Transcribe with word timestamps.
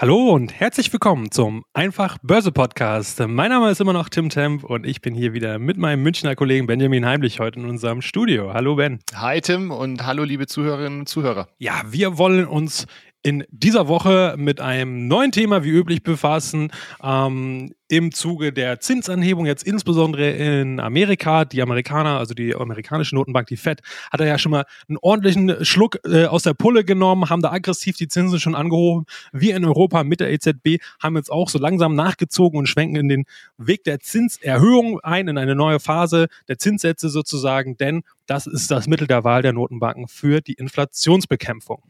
Hallo 0.00 0.30
und 0.30 0.54
herzlich 0.54 0.92
willkommen 0.92 1.32
zum 1.32 1.64
Einfach 1.72 2.18
Börse 2.22 2.52
Podcast. 2.52 3.18
Mein 3.18 3.50
Name 3.50 3.68
ist 3.68 3.80
immer 3.80 3.92
noch 3.92 4.08
Tim 4.08 4.28
Temp 4.28 4.62
und 4.62 4.86
ich 4.86 5.00
bin 5.00 5.12
hier 5.12 5.32
wieder 5.32 5.58
mit 5.58 5.76
meinem 5.76 6.04
Münchner 6.04 6.36
Kollegen 6.36 6.68
Benjamin 6.68 7.04
Heimlich 7.04 7.40
heute 7.40 7.58
in 7.58 7.66
unserem 7.68 8.00
Studio. 8.00 8.54
Hallo 8.54 8.76
Ben. 8.76 9.00
Hi 9.16 9.40
Tim 9.40 9.72
und 9.72 10.06
hallo 10.06 10.22
liebe 10.22 10.46
Zuhörerinnen 10.46 11.00
und 11.00 11.08
Zuhörer. 11.08 11.48
Ja, 11.58 11.82
wir 11.84 12.16
wollen 12.16 12.46
uns 12.46 12.86
in 13.22 13.44
dieser 13.50 13.88
Woche 13.88 14.36
mit 14.38 14.60
einem 14.60 15.08
neuen 15.08 15.32
Thema 15.32 15.64
wie 15.64 15.70
üblich 15.70 16.02
befassen. 16.02 16.70
Ähm, 17.02 17.74
Im 17.88 18.12
Zuge 18.12 18.52
der 18.52 18.80
Zinsanhebung, 18.80 19.46
jetzt 19.46 19.64
insbesondere 19.64 20.30
in 20.30 20.78
Amerika, 20.78 21.44
die 21.44 21.60
Amerikaner, 21.60 22.18
also 22.18 22.34
die 22.34 22.54
amerikanische 22.54 23.14
Notenbank, 23.16 23.48
die 23.48 23.56
Fed, 23.56 23.80
hat 24.12 24.20
er 24.20 24.26
ja 24.26 24.38
schon 24.38 24.52
mal 24.52 24.64
einen 24.88 24.98
ordentlichen 25.00 25.64
Schluck 25.64 25.98
äh, 26.04 26.26
aus 26.26 26.44
der 26.44 26.54
Pulle 26.54 26.84
genommen, 26.84 27.28
haben 27.28 27.42
da 27.42 27.50
aggressiv 27.50 27.96
die 27.96 28.08
Zinsen 28.08 28.38
schon 28.38 28.54
angehoben. 28.54 29.06
Wir 29.32 29.56
in 29.56 29.64
Europa 29.64 30.04
mit 30.04 30.20
der 30.20 30.30
EZB 30.30 30.80
haben 31.02 31.16
jetzt 31.16 31.32
auch 31.32 31.48
so 31.48 31.58
langsam 31.58 31.96
nachgezogen 31.96 32.58
und 32.58 32.66
schwenken 32.66 32.96
in 32.96 33.08
den 33.08 33.24
Weg 33.56 33.84
der 33.84 34.00
Zinserhöhung 34.00 35.00
ein, 35.00 35.28
in 35.28 35.38
eine 35.38 35.56
neue 35.56 35.80
Phase 35.80 36.28
der 36.46 36.58
Zinssätze 36.58 37.08
sozusagen, 37.08 37.76
denn 37.76 38.02
das 38.26 38.46
ist 38.46 38.70
das 38.70 38.86
Mittel 38.86 39.08
der 39.08 39.24
Wahl 39.24 39.42
der 39.42 39.54
Notenbanken 39.54 40.06
für 40.06 40.40
die 40.40 40.54
Inflationsbekämpfung. 40.54 41.82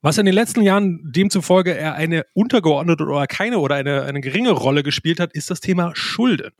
Was 0.00 0.16
in 0.16 0.26
den 0.26 0.34
letzten 0.34 0.62
Jahren 0.62 1.00
demzufolge 1.10 1.72
eher 1.72 1.94
eine 1.94 2.24
untergeordnete 2.32 3.04
oder 3.04 3.26
keine 3.26 3.58
oder 3.58 3.74
eine, 3.74 4.02
eine 4.02 4.20
geringe 4.20 4.52
Rolle 4.52 4.84
gespielt 4.84 5.18
hat, 5.18 5.32
ist 5.32 5.50
das 5.50 5.58
Thema 5.58 5.90
Schulden. 5.94 6.52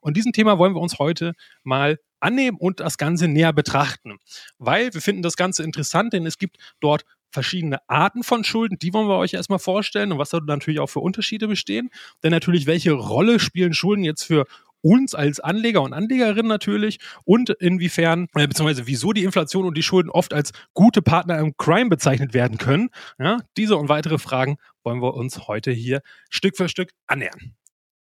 Und 0.00 0.16
diesem 0.16 0.32
Thema 0.32 0.58
wollen 0.58 0.74
wir 0.74 0.80
uns 0.80 0.98
heute 0.98 1.34
mal 1.62 1.98
annehmen 2.18 2.56
und 2.58 2.80
das 2.80 2.98
Ganze 2.98 3.28
näher 3.28 3.52
betrachten. 3.52 4.18
Weil 4.58 4.92
wir 4.92 5.00
finden 5.00 5.22
das 5.22 5.36
Ganze 5.36 5.62
interessant, 5.62 6.12
denn 6.12 6.26
es 6.26 6.36
gibt 6.36 6.56
dort 6.80 7.04
verschiedene 7.30 7.78
Arten 7.88 8.24
von 8.24 8.42
Schulden, 8.42 8.76
die 8.78 8.92
wollen 8.92 9.08
wir 9.08 9.16
euch 9.16 9.34
erstmal 9.34 9.60
vorstellen 9.60 10.10
und 10.10 10.18
was 10.18 10.30
da 10.30 10.40
natürlich 10.40 10.80
auch 10.80 10.88
für 10.88 10.98
Unterschiede 10.98 11.46
bestehen. 11.46 11.90
Denn 12.24 12.32
natürlich, 12.32 12.66
welche 12.66 12.90
Rolle 12.90 13.38
spielen 13.38 13.72
Schulden 13.72 14.02
jetzt 14.02 14.24
für 14.24 14.46
uns 14.82 15.14
als 15.14 15.40
Anleger 15.40 15.82
und 15.82 15.92
Anlegerinnen 15.92 16.48
natürlich 16.48 16.98
und 17.24 17.50
inwiefern, 17.50 18.26
äh, 18.34 18.46
beziehungsweise 18.46 18.86
wieso 18.86 19.12
die 19.12 19.24
Inflation 19.24 19.66
und 19.66 19.76
die 19.76 19.82
Schulden 19.82 20.10
oft 20.10 20.32
als 20.32 20.52
gute 20.74 21.02
Partner 21.02 21.38
im 21.38 21.56
Crime 21.56 21.90
bezeichnet 21.90 22.34
werden 22.34 22.58
können. 22.58 22.90
Ja, 23.18 23.38
diese 23.56 23.76
und 23.76 23.88
weitere 23.88 24.18
Fragen 24.18 24.56
wollen 24.82 25.02
wir 25.02 25.14
uns 25.14 25.46
heute 25.48 25.70
hier 25.70 26.00
Stück 26.30 26.56
für 26.56 26.68
Stück 26.68 26.90
annähern. 27.06 27.54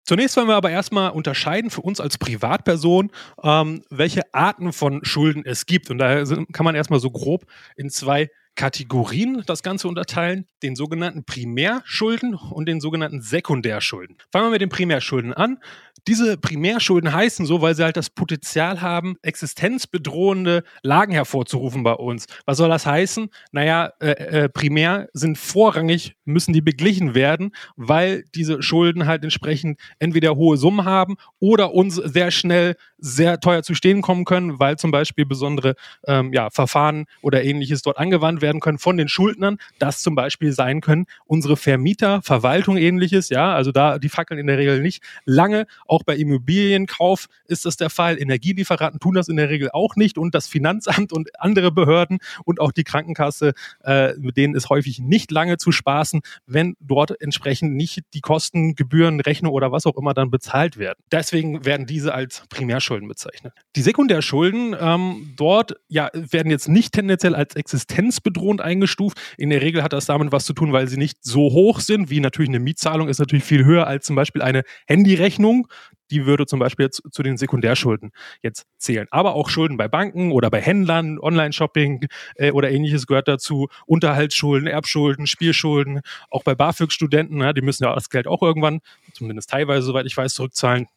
Zunächst 0.08 0.38
wollen 0.38 0.48
wir 0.48 0.56
aber 0.56 0.72
erstmal 0.72 1.12
unterscheiden 1.12 1.70
für 1.70 1.82
uns 1.82 2.00
als 2.00 2.18
Privatperson, 2.18 3.12
ähm, 3.44 3.82
welche 3.90 4.34
Arten 4.34 4.72
von 4.72 5.04
Schulden 5.04 5.44
es 5.46 5.66
gibt. 5.66 5.92
Und 5.92 5.98
daher 5.98 6.24
kann 6.54 6.64
man 6.64 6.76
erstmal 6.76 7.02
so 7.02 7.12
grob 7.12 7.46
in 7.76 7.90
zwei 7.90 8.30
Kategorien 8.58 9.44
das 9.46 9.64
Ganze 9.64 9.88
unterteilen, 9.88 10.46
den 10.64 10.76
sogenannten 10.76 11.26
Primärschulden 11.26 12.34
und 12.36 12.68
den 12.68 12.82
sogenannten 12.82 13.22
Sekundärschulden. 13.22 14.18
Fangen 14.32 14.48
wir 14.48 14.52
mit 14.52 14.62
den 14.62 14.70
Primärschulden 14.70 15.34
an. 15.34 15.60
Diese 16.08 16.38
Primärschulden 16.38 17.14
heißen 17.14 17.46
so, 17.46 17.62
weil 17.62 17.76
sie 17.76 17.84
halt 17.84 17.98
das 17.98 18.10
Potenzial 18.10 18.82
haben, 18.82 19.18
existenzbedrohende 19.22 20.64
Lagen 20.82 21.12
hervorzurufen 21.12 21.84
bei 21.84 21.94
uns. 21.94 22.28
Was 22.46 22.58
soll 22.58 22.70
das 22.70 22.86
heißen? 22.86 23.30
Naja, 23.52 23.92
äh, 24.00 24.12
äh, 24.12 24.50
primär 24.50 25.10
sind 25.12 25.38
vorrangig, 25.38 26.16
müssen 26.24 26.54
die 26.54 26.62
beglichen 26.62 27.14
werden, 27.14 27.52
weil 27.76 28.24
diese 28.36 28.62
Schulden 28.64 29.06
halt 29.06 29.24
entsprechend 29.24 29.80
entweder 30.00 30.36
hohe 30.38 30.56
Summen 30.56 30.86
haben 30.86 31.18
oder 31.40 31.74
uns 31.74 31.96
sehr 31.96 32.32
schnell 32.32 32.76
sehr 32.98 33.40
teuer 33.40 33.64
zu 33.64 33.76
stehen 33.76 34.02
kommen 34.02 34.26
können, 34.26 34.60
weil 34.60 34.78
zum 34.78 34.92
Beispiel 34.92 35.26
besondere 35.26 35.76
ähm, 36.08 36.34
ja, 36.34 36.50
Verfahren 36.50 37.06
oder 37.22 37.44
ähnliches 37.44 37.82
dort 37.82 37.98
angewandt 37.98 38.42
werden 38.42 38.60
können 38.60 38.80
von 38.80 38.98
den 38.98 39.08
Schuldnern. 39.08 39.58
Das 39.80 40.02
zum 40.02 40.16
Beispiel 40.16 40.52
sein 40.52 40.82
können 40.82 41.06
unsere 41.26 41.58
Vermieter, 41.58 42.22
Verwaltung 42.24 42.78
ähnliches, 42.78 43.30
ja, 43.30 43.54
also 43.54 43.72
da 43.72 44.00
die 44.00 44.10
fackeln 44.10 44.40
in 44.40 44.48
der 44.48 44.58
Regel 44.58 44.82
nicht 44.82 45.04
lange. 45.26 45.68
Auch 45.98 46.04
bei 46.04 46.16
Immobilienkauf 46.16 47.26
ist 47.48 47.66
das 47.66 47.76
der 47.76 47.90
Fall. 47.90 48.22
Energielieferanten 48.22 49.00
tun 49.00 49.16
das 49.16 49.30
in 49.30 49.36
der 49.36 49.50
Regel 49.50 49.72
auch 49.74 49.96
nicht 49.96 50.20
und 50.20 50.36
das 50.36 50.48
Finanzamt 50.48 51.12
und 51.12 51.30
andere 51.42 51.72
Behörden 51.72 52.20
und 52.46 52.62
auch 52.62 52.72
die 52.72 52.84
Krankenkasse, 52.84 53.54
äh, 53.84 54.14
mit 54.20 54.38
denen 54.38 54.54
ist 54.54 54.70
häufig 54.70 55.00
nicht 55.00 55.32
lange 55.32 55.58
zu 55.58 55.72
spaßen, 55.72 56.22
wenn 56.46 56.76
dort 56.80 57.20
entsprechend 57.20 57.74
nicht 57.74 58.02
die 58.14 58.22
Kosten, 58.22 58.76
Gebühren, 58.76 59.22
Rechnung 59.22 59.54
oder 59.54 59.72
was 59.72 59.88
auch 59.88 59.98
immer 59.98 60.14
dann 60.14 60.30
bezahlt 60.30 60.78
werden. 60.78 61.00
Deswegen 61.12 61.66
werden 61.66 61.88
diese 61.88 62.14
als 62.14 62.44
Primärschulden 62.50 63.08
bezeichnet. 63.08 63.54
Die 63.76 63.82
Sekundärschulden 63.82 64.76
ähm, 64.80 65.34
dort 65.36 65.78
ja, 65.88 66.12
werden 66.14 66.52
jetzt 66.52 66.70
nicht 66.70 66.94
tendenziell 66.94 67.34
als 67.34 67.56
existenzbedrohend 67.56 68.62
eingestuft. 68.62 69.20
In 69.40 69.50
der 69.50 69.64
Regel 69.64 69.82
hat 69.82 69.94
das 69.94 70.06
damit 70.06 70.32
was 70.32 70.46
zu 70.46 70.54
tun, 70.54 70.74
weil 70.74 70.88
sie 70.88 70.98
nicht 70.98 71.18
so 71.24 71.40
hoch 71.40 71.80
sind, 71.80 72.12
wie 72.12 72.20
natürlich 72.20 72.50
eine 72.50 72.60
Mietzahlung 72.60 73.08
ist 73.08 73.18
natürlich 73.18 73.46
viel 73.46 73.66
höher 73.66 73.88
als 73.88 74.06
zum 74.06 74.16
Beispiel 74.16 74.44
eine 74.44 74.62
Handyrechnung 74.86 75.68
die 76.12 76.26
würde 76.26 76.46
zum 76.46 76.60
Beispiel 76.60 76.86
jetzt 76.86 77.02
zu 77.12 77.24
den 77.24 77.38
Sekundärschulden 77.38 78.12
jetzt 78.42 78.66
zählen. 78.78 79.08
Aber 79.12 79.36
auch 79.36 79.50
Schulden 79.50 79.78
bei 79.78 79.88
Banken 79.88 80.32
oder 80.32 80.50
bei 80.50 80.62
Händlern, 80.62 81.20
Online-Shopping 81.20 82.08
äh, 82.36 82.52
oder 82.52 82.72
ähnliches 82.72 83.08
gehört 83.08 83.28
dazu. 83.28 83.68
Unterhaltsschulden, 83.86 84.68
Erbschulden, 84.68 85.28
Spielschulden, 85.28 86.02
auch 86.30 86.44
bei 86.44 86.56
BAföG-Studenten, 86.56 87.42
ja, 87.42 87.54
die 87.54 87.62
müssen 87.62 87.84
ja 87.84 87.94
das 87.94 88.10
Geld 88.10 88.28
auch 88.28 88.42
irgendwann, 88.42 88.80
zumindest 89.14 89.50
teilweise, 89.50 89.86
soweit 89.86 90.06
ich 90.06 90.16
weiß, 90.16 90.34
zurückzahlen 90.34 90.88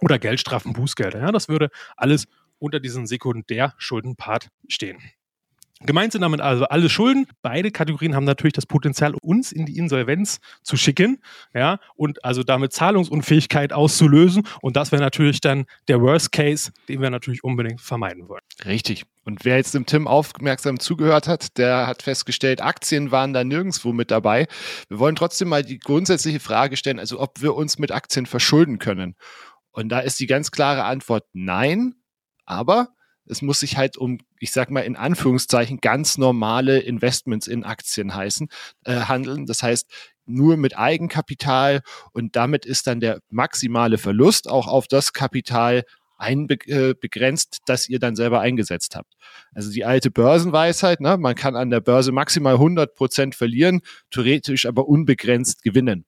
oder 0.00 0.18
Geldstrafen, 0.18 0.72
Bußgelder. 0.72 1.20
Ja, 1.20 1.32
das 1.32 1.48
würde 1.48 1.70
alles 1.96 2.26
unter 2.58 2.80
diesem 2.80 3.06
Sekundärschuldenpart 3.06 4.48
stehen. 4.68 4.98
Gemeint 5.80 6.12
sind 6.12 6.22
damit 6.22 6.40
also 6.40 6.64
alle 6.64 6.88
Schulden. 6.88 7.26
Beide 7.42 7.70
Kategorien 7.70 8.14
haben 8.14 8.24
natürlich 8.24 8.54
das 8.54 8.64
Potenzial, 8.64 9.14
uns 9.20 9.52
in 9.52 9.66
die 9.66 9.76
Insolvenz 9.76 10.38
zu 10.62 10.76
schicken, 10.78 11.20
ja, 11.52 11.78
und 11.96 12.24
also 12.24 12.42
damit 12.42 12.72
Zahlungsunfähigkeit 12.72 13.74
auszulösen. 13.74 14.46
Und 14.62 14.76
das 14.76 14.90
wäre 14.90 15.02
natürlich 15.02 15.40
dann 15.40 15.66
der 15.88 16.00
Worst 16.00 16.32
Case, 16.32 16.72
den 16.88 17.02
wir 17.02 17.10
natürlich 17.10 17.44
unbedingt 17.44 17.82
vermeiden 17.82 18.28
wollen. 18.28 18.40
Richtig. 18.64 19.04
Und 19.24 19.44
wer 19.44 19.56
jetzt 19.56 19.74
dem 19.74 19.84
Tim 19.84 20.06
aufmerksam 20.06 20.78
zugehört 20.80 21.28
hat, 21.28 21.58
der 21.58 21.86
hat 21.86 22.02
festgestellt, 22.02 22.62
Aktien 22.62 23.10
waren 23.10 23.34
da 23.34 23.44
nirgendwo 23.44 23.92
mit 23.92 24.10
dabei. 24.10 24.46
Wir 24.88 24.98
wollen 24.98 25.16
trotzdem 25.16 25.48
mal 25.48 25.62
die 25.62 25.78
grundsätzliche 25.78 26.40
Frage 26.40 26.78
stellen, 26.78 26.98
also 26.98 27.20
ob 27.20 27.42
wir 27.42 27.54
uns 27.54 27.78
mit 27.78 27.92
Aktien 27.92 28.24
verschulden 28.24 28.78
können. 28.78 29.14
Und 29.72 29.90
da 29.90 29.98
ist 29.98 30.20
die 30.20 30.26
ganz 30.26 30.52
klare 30.52 30.84
Antwort 30.84 31.24
nein, 31.34 31.96
aber 32.46 32.95
es 33.28 33.42
muss 33.42 33.60
sich 33.60 33.76
halt 33.76 33.96
um, 33.96 34.18
ich 34.38 34.52
sag 34.52 34.70
mal 34.70 34.80
in 34.80 34.96
Anführungszeichen, 34.96 35.78
ganz 35.80 36.18
normale 36.18 36.78
Investments 36.78 37.46
in 37.46 37.64
Aktien 37.64 38.14
heißen, 38.14 38.48
äh, 38.84 39.00
handeln. 39.00 39.46
Das 39.46 39.62
heißt, 39.62 39.90
nur 40.26 40.56
mit 40.56 40.76
Eigenkapital 40.76 41.82
und 42.12 42.36
damit 42.36 42.66
ist 42.66 42.86
dann 42.86 43.00
der 43.00 43.20
maximale 43.30 43.98
Verlust 43.98 44.48
auch 44.48 44.66
auf 44.66 44.88
das 44.88 45.12
Kapital 45.12 45.84
einbegrenzt, 46.18 47.54
äh, 47.56 47.58
das 47.66 47.88
ihr 47.88 47.98
dann 47.98 48.16
selber 48.16 48.40
eingesetzt 48.40 48.96
habt. 48.96 49.12
Also 49.54 49.70
die 49.70 49.84
alte 49.84 50.10
Börsenweisheit, 50.10 51.00
ne? 51.00 51.16
man 51.18 51.34
kann 51.34 51.56
an 51.56 51.70
der 51.70 51.80
Börse 51.80 52.10
maximal 52.10 52.54
100 52.54 52.94
Prozent 52.94 53.34
verlieren, 53.34 53.82
theoretisch 54.10 54.66
aber 54.66 54.88
unbegrenzt 54.88 55.62
gewinnen 55.62 56.06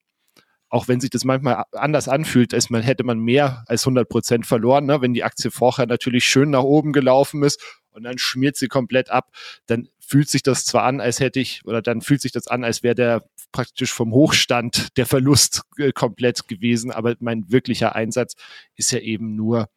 auch 0.68 0.88
wenn 0.88 1.00
sich 1.00 1.10
das 1.10 1.24
manchmal 1.24 1.64
anders 1.72 2.08
anfühlt, 2.08 2.52
als 2.52 2.70
man 2.70 2.82
hätte 2.82 3.04
man 3.04 3.18
mehr 3.18 3.64
als 3.66 3.82
100 3.82 4.08
Prozent 4.08 4.46
verloren, 4.46 4.86
ne? 4.86 5.00
wenn 5.00 5.14
die 5.14 5.24
Aktie 5.24 5.50
vorher 5.50 5.86
natürlich 5.86 6.24
schön 6.24 6.50
nach 6.50 6.62
oben 6.62 6.92
gelaufen 6.92 7.42
ist 7.42 7.62
und 7.90 8.04
dann 8.04 8.18
schmiert 8.18 8.56
sie 8.56 8.68
komplett 8.68 9.10
ab, 9.10 9.30
dann 9.66 9.88
fühlt 9.98 10.28
sich 10.28 10.42
das 10.42 10.65
zwar 10.65 10.84
an, 10.84 11.00
als 11.00 11.20
hätte 11.20 11.41
ich, 11.41 11.65
oder 11.65 11.82
dann 11.82 12.03
fühlt 12.03 12.20
sich 12.20 12.32
das 12.32 12.48
an, 12.48 12.65
als 12.65 12.82
wäre 12.82 12.94
der 12.94 13.24
praktisch 13.53 13.92
vom 13.92 14.12
Hochstand 14.12 14.97
der 14.97 15.06
Verlust 15.06 15.62
äh, 15.78 15.92
komplett 15.92 16.48
gewesen, 16.48 16.91
aber 16.91 17.16
mein 17.21 17.50
wirklicher 17.50 17.94
Einsatz 17.94 18.34
ist 18.76 18.92
ja 18.92 18.98
eben 18.98 19.36
nur 19.36 19.68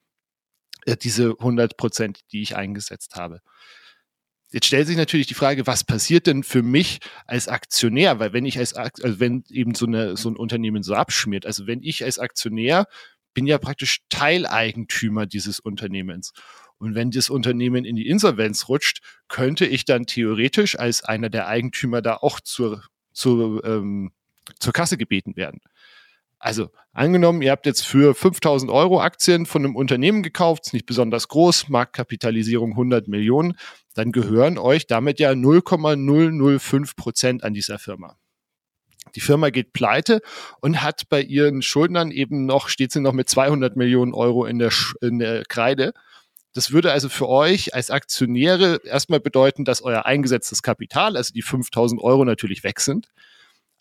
äh, 0.86 0.98
diese 0.98 1.36
100 1.40 1.78
Prozent, 1.78 2.20
die 2.32 2.42
ich 2.42 2.56
eingesetzt 2.56 3.16
habe. 3.16 3.42
Jetzt 4.52 4.66
stellt 4.66 4.88
sich 4.88 4.98
natürlich 4.98 5.28
die 5.28 5.34
Frage, 5.34 5.66
was 5.66 5.84
passiert 5.84 6.28
denn 6.28 6.44
für 6.44 6.62
mich 6.62 7.00
als 7.26 7.48
Aktionär? 7.48 8.20
Weil 8.20 8.34
wenn 8.34 8.46
ich 8.46 8.58
als, 8.58 8.74
also 8.74 9.20
wenn 9.20 9.44
eben 9.50 9.76
so, 9.76 9.86
eine, 9.86 10.18
so 10.18 10.30
ein 10.30 10.36
Unternehmen 10.36 10.84
so 10.84 10.94
abschmiert, 10.94 11.46
also 11.46 11.68
wenn 11.68 11.82
ich 11.84 12.04
als 12.04 12.20
Aktionär 12.20 12.86
bin 13.34 13.46
ja 13.48 13.58
praktisch 13.58 14.02
Teileigentümer 14.10 15.26
dieses 15.26 15.60
Unternehmens. 15.60 16.34
Und 16.78 16.96
wenn 16.96 17.12
das 17.12 17.30
Unternehmen 17.30 17.86
in 17.86 17.96
die 17.96 18.08
Insolvenz 18.08 18.68
rutscht, 18.68 19.02
könnte 19.30 19.66
ich 19.66 19.86
dann 19.86 20.06
theoretisch 20.06 20.78
als 20.78 21.04
einer 21.04 21.30
der 21.30 21.48
Eigentümer 21.48 22.02
da 22.02 22.16
auch 22.18 22.40
zur, 22.40 22.84
zur, 23.14 23.64
ähm, 23.64 24.12
zur 24.60 24.74
Kasse 24.74 24.98
gebeten 24.98 25.36
werden. 25.36 25.62
Also 26.42 26.72
angenommen, 26.92 27.44
ihr 27.44 27.52
habt 27.52 27.68
jetzt 27.68 27.86
für 27.86 28.16
5000 28.16 28.72
Euro 28.72 29.00
Aktien 29.00 29.46
von 29.46 29.64
einem 29.64 29.76
Unternehmen 29.76 30.24
gekauft, 30.24 30.66
ist 30.66 30.74
nicht 30.74 30.88
besonders 30.88 31.28
groß, 31.28 31.70
Marktkapitalisierung 31.70 32.72
100 32.72 33.08
Millionen, 33.08 33.54
dann 33.94 34.12
gehören 34.12 34.58
euch 34.58 34.88
damit 34.88 35.20
ja 35.20 35.36
0,005 35.36 36.96
Prozent 36.96 37.44
an 37.44 37.54
dieser 37.54 37.78
Firma. 37.78 38.18
Die 39.14 39.20
Firma 39.20 39.52
geht 39.52 39.72
pleite 39.72 40.22
und 40.62 40.82
hat 40.82 41.10
bei 41.10 41.22
ihren 41.22 41.62
Schuldnern 41.62 42.10
eben 42.10 42.48
noch, 42.48 42.70
steht 42.70 42.92
sie 42.92 43.02
noch 43.02 43.14
mit 43.14 43.30
200 43.30 43.76
Millionen 43.76 44.16
Euro 44.16 44.46
in 44.46 44.58
der, 44.58 44.72
in 45.02 45.20
der 45.20 45.44
Kreide. 45.46 45.94
Das 46.54 46.72
würde 46.72 46.92
also 46.92 47.08
für 47.08 47.30
euch 47.30 47.76
als 47.76 47.92
Aktionäre 47.92 48.82
erstmal 48.84 49.20
bedeuten, 49.20 49.64
dass 49.64 49.84
euer 49.84 50.08
eingesetztes 50.08 50.64
Kapital, 50.64 51.18
also 51.18 51.34
die 51.34 51.44
5000 51.44 52.02
Euro 52.02 52.26
natürlich 52.26 52.64
weg 52.64 52.80
sind. 52.80 53.10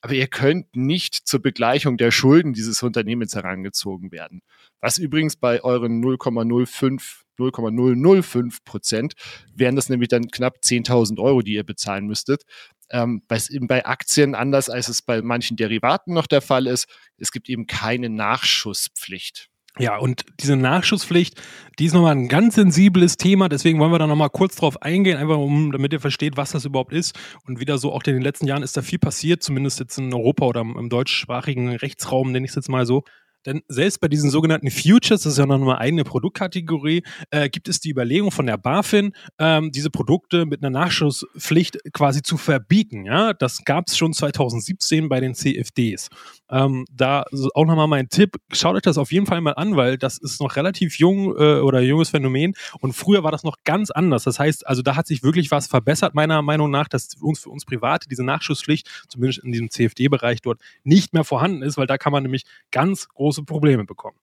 Aber 0.02 0.14
ihr 0.14 0.28
könnt 0.28 0.74
nicht 0.74 1.14
zur 1.26 1.42
Begleichung 1.42 1.96
der 1.96 2.10
Schulden 2.10 2.52
dieses 2.52 2.82
Unternehmens 2.82 3.34
herangezogen 3.34 4.12
werden. 4.12 4.42
Was 4.80 4.98
übrigens 4.98 5.36
bei 5.36 5.62
euren 5.62 6.02
0,05 6.02 7.24
0,005 7.40 8.64
Prozent 8.64 9.14
wären 9.54 9.76
das 9.76 9.88
nämlich 9.88 10.08
dann 10.08 10.28
knapp 10.28 10.58
10.000 10.62 11.18
Euro, 11.18 11.42
die 11.42 11.54
ihr 11.54 11.64
bezahlen 11.64 12.06
müsstet. 12.06 12.42
Ähm, 12.90 13.22
bei, 13.28 13.38
bei 13.62 13.86
Aktien, 13.86 14.34
anders 14.34 14.68
als 14.68 14.88
es 14.88 15.02
bei 15.02 15.22
manchen 15.22 15.56
Derivaten 15.56 16.12
noch 16.12 16.26
der 16.26 16.42
Fall 16.42 16.66
ist, 16.66 16.86
es 17.16 17.32
gibt 17.32 17.48
eben 17.48 17.66
keine 17.66 18.10
Nachschusspflicht. 18.10 19.49
Ja, 19.78 19.96
und 19.96 20.24
diese 20.40 20.56
Nachschusspflicht, 20.56 21.40
die 21.78 21.86
ist 21.86 21.94
nochmal 21.94 22.12
ein 22.12 22.28
ganz 22.28 22.56
sensibles 22.56 23.16
Thema, 23.16 23.48
deswegen 23.48 23.78
wollen 23.78 23.92
wir 23.92 23.98
da 23.98 24.06
nochmal 24.06 24.28
kurz 24.28 24.56
drauf 24.56 24.82
eingehen, 24.82 25.16
einfach 25.16 25.38
um, 25.38 25.72
damit 25.72 25.92
ihr 25.92 26.00
versteht, 26.00 26.36
was 26.36 26.50
das 26.50 26.64
überhaupt 26.64 26.92
ist. 26.92 27.18
Und 27.46 27.60
wieder 27.60 27.78
so, 27.78 27.92
auch 27.92 28.02
in 28.04 28.14
den 28.14 28.22
letzten 28.22 28.46
Jahren 28.46 28.62
ist 28.62 28.76
da 28.76 28.82
viel 28.82 28.98
passiert, 28.98 29.42
zumindest 29.42 29.78
jetzt 29.78 29.96
in 29.96 30.12
Europa 30.12 30.44
oder 30.44 30.60
im 30.60 30.88
deutschsprachigen 30.88 31.68
Rechtsraum, 31.76 32.32
nenne 32.32 32.44
ich 32.44 32.50
es 32.50 32.56
jetzt 32.56 32.68
mal 32.68 32.84
so. 32.84 33.04
Denn 33.46 33.62
selbst 33.68 34.00
bei 34.00 34.08
diesen 34.08 34.30
sogenannten 34.30 34.70
Futures, 34.70 35.22
das 35.22 35.32
ist 35.32 35.38
ja 35.38 35.46
noch 35.46 35.58
mal 35.58 35.76
eine 35.76 36.04
Produktkategorie, 36.04 37.02
äh, 37.30 37.48
gibt 37.48 37.68
es 37.68 37.80
die 37.80 37.90
Überlegung 37.90 38.30
von 38.30 38.46
der 38.46 38.58
BaFin, 38.58 39.12
ähm, 39.38 39.70
diese 39.72 39.90
Produkte 39.90 40.46
mit 40.46 40.62
einer 40.62 40.70
Nachschusspflicht 40.70 41.78
quasi 41.92 42.22
zu 42.22 42.36
verbieten. 42.36 43.06
Ja, 43.06 43.32
das 43.32 43.64
gab 43.64 43.88
es 43.88 43.96
schon 43.96 44.12
2017 44.12 45.08
bei 45.08 45.20
den 45.20 45.34
CFDs. 45.34 46.08
Ähm, 46.50 46.84
da 46.90 47.24
auch 47.54 47.64
nochmal 47.64 47.86
mein 47.86 48.08
Tipp, 48.08 48.36
schaut 48.52 48.76
euch 48.76 48.82
das 48.82 48.98
auf 48.98 49.12
jeden 49.12 49.26
Fall 49.26 49.40
mal 49.40 49.52
an, 49.52 49.76
weil 49.76 49.96
das 49.96 50.18
ist 50.18 50.40
noch 50.40 50.56
relativ 50.56 50.98
jung 50.98 51.36
äh, 51.36 51.60
oder 51.60 51.80
junges 51.80 52.10
Phänomen 52.10 52.54
und 52.80 52.92
früher 52.92 53.22
war 53.22 53.30
das 53.30 53.44
noch 53.44 53.56
ganz 53.64 53.90
anders. 53.90 54.24
Das 54.24 54.38
heißt, 54.38 54.66
also 54.66 54.82
da 54.82 54.96
hat 54.96 55.06
sich 55.06 55.22
wirklich 55.22 55.50
was 55.50 55.66
verbessert, 55.66 56.14
meiner 56.14 56.42
Meinung 56.42 56.70
nach, 56.70 56.88
dass 56.88 57.08
uns 57.20 57.40
für 57.40 57.50
uns 57.50 57.64
Private 57.64 58.08
diese 58.08 58.24
Nachschusspflicht, 58.24 58.88
zumindest 59.08 59.44
in 59.44 59.52
diesem 59.52 59.70
CFD-Bereich 59.70 60.40
dort, 60.42 60.60
nicht 60.84 61.14
mehr 61.14 61.24
vorhanden 61.24 61.62
ist, 61.62 61.76
weil 61.76 61.86
da 61.86 61.98
kann 61.98 62.12
man 62.12 62.22
nämlich 62.22 62.44
ganz 62.70 63.08
große 63.30 63.44
Probleme 63.44 63.84
bekommen. 63.84 64.16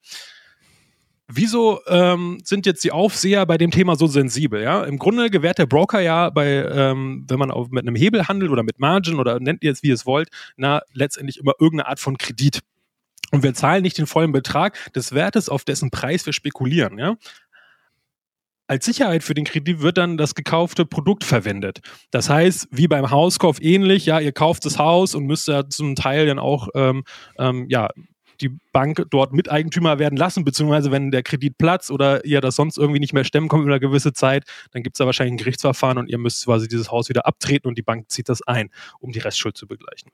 Wieso 1.30 1.82
ähm, 1.88 2.40
sind 2.44 2.66
jetzt 2.66 2.86
die 2.86 2.94
Aufseher 2.94 3.46
bei 3.46 3.58
dem 3.58 3.70
Thema 3.70 3.98
so 3.98 4.08
sensibel? 4.08 4.62
Ja, 4.62 4.84
im 4.86 4.98
Grunde 4.98 5.30
gewährt 5.30 5.58
der 5.58 5.66
Broker 5.66 6.00
ja 6.00 6.30
bei, 6.30 6.64
ähm, 6.64 7.26
wenn 7.28 7.38
man 7.38 7.52
auf, 7.52 7.70
mit 7.70 7.86
einem 7.86 7.96
Hebel 7.96 8.30
handelt 8.30 8.50
oder 8.50 8.64
mit 8.64 8.80
Margin 8.80 9.20
oder 9.20 9.40
nennt 9.42 9.62
ihr 9.62 9.74
es 9.74 9.84
wie 9.84 9.88
ihr 9.88 9.94
es 9.94 10.06
wollt, 10.06 10.30
na 10.56 10.82
letztendlich 10.94 11.38
immer 11.38 11.54
irgendeine 11.60 11.90
Art 11.90 12.00
von 12.00 12.18
Kredit. 12.18 12.62
Und 13.32 13.44
wir 13.44 13.54
zahlen 13.54 13.84
nicht 13.84 13.98
den 13.98 14.08
vollen 14.08 14.32
Betrag 14.32 14.78
des 14.94 15.14
Wertes, 15.14 15.50
auf 15.50 15.66
dessen 15.66 15.92
Preis 15.92 16.26
wir 16.26 16.32
spekulieren. 16.32 16.98
Ja, 16.98 17.18
als 18.68 18.86
Sicherheit 18.86 19.24
für 19.24 19.34
den 19.34 19.46
Kredit 19.46 19.82
wird 19.82 19.98
dann 19.98 20.18
das 20.18 20.36
gekaufte 20.36 20.86
Produkt 20.86 21.24
verwendet. 21.24 21.80
Das 22.12 22.30
heißt, 22.30 22.68
wie 22.72 22.88
beim 22.88 23.10
Hauskauf 23.10 23.62
ähnlich, 23.62 24.06
ja, 24.06 24.20
ihr 24.20 24.34
kauft 24.34 24.66
das 24.66 24.78
Haus 24.78 25.16
und 25.16 25.26
müsst 25.26 25.48
ja 25.48 25.68
zum 25.70 25.96
Teil 25.96 26.28
dann 26.28 26.40
auch 26.40 26.68
ähm, 26.76 27.04
ähm, 27.40 27.66
ja, 27.70 27.90
die 28.42 28.58
Bank 28.72 29.06
dort 29.10 29.34
Miteigentümer 29.34 30.00
werden 30.00 30.18
lassen, 30.18 30.44
beziehungsweise 30.44 30.92
wenn 30.92 31.12
der 31.12 31.24
Kredit 31.24 31.58
platzt 31.58 31.92
oder 31.92 32.24
ihr 32.26 32.42
das 32.42 32.56
sonst 32.56 32.78
irgendwie 32.78 33.00
nicht 33.00 33.14
mehr 33.14 33.24
stemmen 33.24 33.48
kommt 33.48 33.64
über 33.64 33.74
eine 33.74 33.80
gewisse 33.80 34.14
Zeit, 34.14 34.44
dann 34.72 34.84
gibt 34.84 34.96
es 34.96 35.00
da 35.00 35.06
wahrscheinlich 35.06 35.34
ein 35.34 35.38
Gerichtsverfahren 35.38 35.98
und 35.98 36.10
ihr 36.10 36.18
müsst 36.18 36.46
quasi 36.46 36.68
dieses 36.68 36.92
Haus 36.92 37.10
wieder 37.10 37.26
abtreten 37.26 37.68
und 37.68 37.78
die 37.78 37.84
Bank 37.84 38.10
zieht 38.12 38.30
das 38.30 38.42
ein, 38.44 38.70
um 39.00 39.12
die 39.12 39.20
Restschuld 39.20 39.58
zu 39.58 39.68
begleichen. 39.68 40.12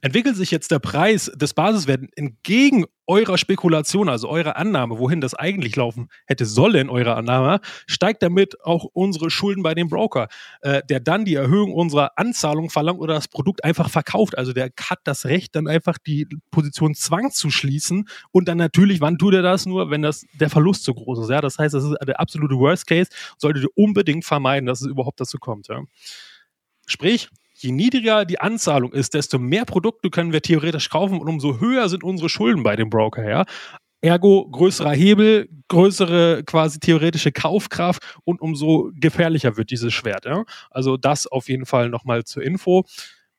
Entwickelt 0.00 0.36
sich 0.36 0.50
jetzt 0.50 0.70
der 0.70 0.78
Preis 0.78 1.30
des 1.34 1.54
Basiswerten 1.54 2.08
entgegen 2.16 2.86
eurer 3.06 3.36
Spekulation, 3.36 4.08
also 4.08 4.28
eurer 4.28 4.56
Annahme, 4.56 4.98
wohin 4.98 5.20
das 5.20 5.34
eigentlich 5.34 5.76
laufen 5.76 6.08
hätte 6.26 6.46
sollen, 6.46 6.88
eurer 6.88 7.16
Annahme, 7.16 7.60
steigt 7.86 8.22
damit 8.22 8.62
auch 8.64 8.84
unsere 8.92 9.30
Schulden 9.30 9.62
bei 9.62 9.74
dem 9.74 9.88
Broker, 9.88 10.28
äh, 10.62 10.82
der 10.88 11.00
dann 11.00 11.24
die 11.24 11.34
Erhöhung 11.34 11.72
unserer 11.72 12.12
Anzahlung 12.16 12.70
verlangt 12.70 13.00
oder 13.00 13.14
das 13.14 13.28
Produkt 13.28 13.64
einfach 13.64 13.90
verkauft. 13.90 14.38
Also 14.38 14.52
der 14.52 14.70
hat 14.80 15.00
das 15.04 15.26
Recht, 15.26 15.54
dann 15.54 15.68
einfach 15.68 15.98
die 15.98 16.26
Position 16.50 16.94
Zwang 16.94 17.30
zu 17.30 17.50
schließen 17.50 18.08
und 18.32 18.48
dann 18.48 18.58
natürlich, 18.58 19.00
wann 19.00 19.18
tut 19.18 19.34
er 19.34 19.42
das 19.42 19.66
nur, 19.66 19.90
wenn 19.90 20.02
das 20.02 20.24
der 20.34 20.50
Verlust 20.50 20.84
so 20.84 20.94
groß 20.94 21.20
ist. 21.20 21.30
Ja, 21.30 21.40
das 21.40 21.58
heißt, 21.58 21.74
das 21.74 21.84
ist 21.84 21.96
der 22.06 22.20
absolute 22.20 22.54
Worst 22.56 22.86
Case, 22.86 23.10
solltet 23.38 23.64
ihr 23.64 23.70
unbedingt 23.74 24.24
vermeiden, 24.24 24.66
dass 24.66 24.80
es 24.80 24.86
überhaupt 24.86 25.20
dazu 25.20 25.38
kommt. 25.38 25.68
Ja. 25.68 25.82
Sprich, 26.86 27.28
je 27.64 27.72
niedriger 27.72 28.24
die 28.24 28.40
Anzahlung 28.40 28.92
ist, 28.92 29.14
desto 29.14 29.38
mehr 29.38 29.64
Produkte 29.64 30.10
können 30.10 30.32
wir 30.32 30.42
theoretisch 30.42 30.90
kaufen 30.90 31.18
und 31.18 31.28
umso 31.28 31.58
höher 31.58 31.88
sind 31.88 32.04
unsere 32.04 32.28
Schulden 32.28 32.62
bei 32.62 32.76
dem 32.76 32.90
Broker, 32.90 33.28
ja. 33.28 33.44
Ergo 34.04 34.46
größerer 34.50 34.92
Hebel, 34.92 35.48
größere 35.68 36.42
quasi 36.44 36.78
theoretische 36.78 37.32
Kaufkraft 37.32 38.02
und 38.24 38.42
umso 38.42 38.90
gefährlicher 38.94 39.56
wird 39.56 39.70
dieses 39.70 39.94
Schwert. 39.94 40.26
Ja? 40.26 40.44
Also 40.70 40.98
das 40.98 41.26
auf 41.26 41.48
jeden 41.48 41.64
Fall 41.64 41.88
nochmal 41.88 42.24
zur 42.24 42.42
Info. 42.42 42.84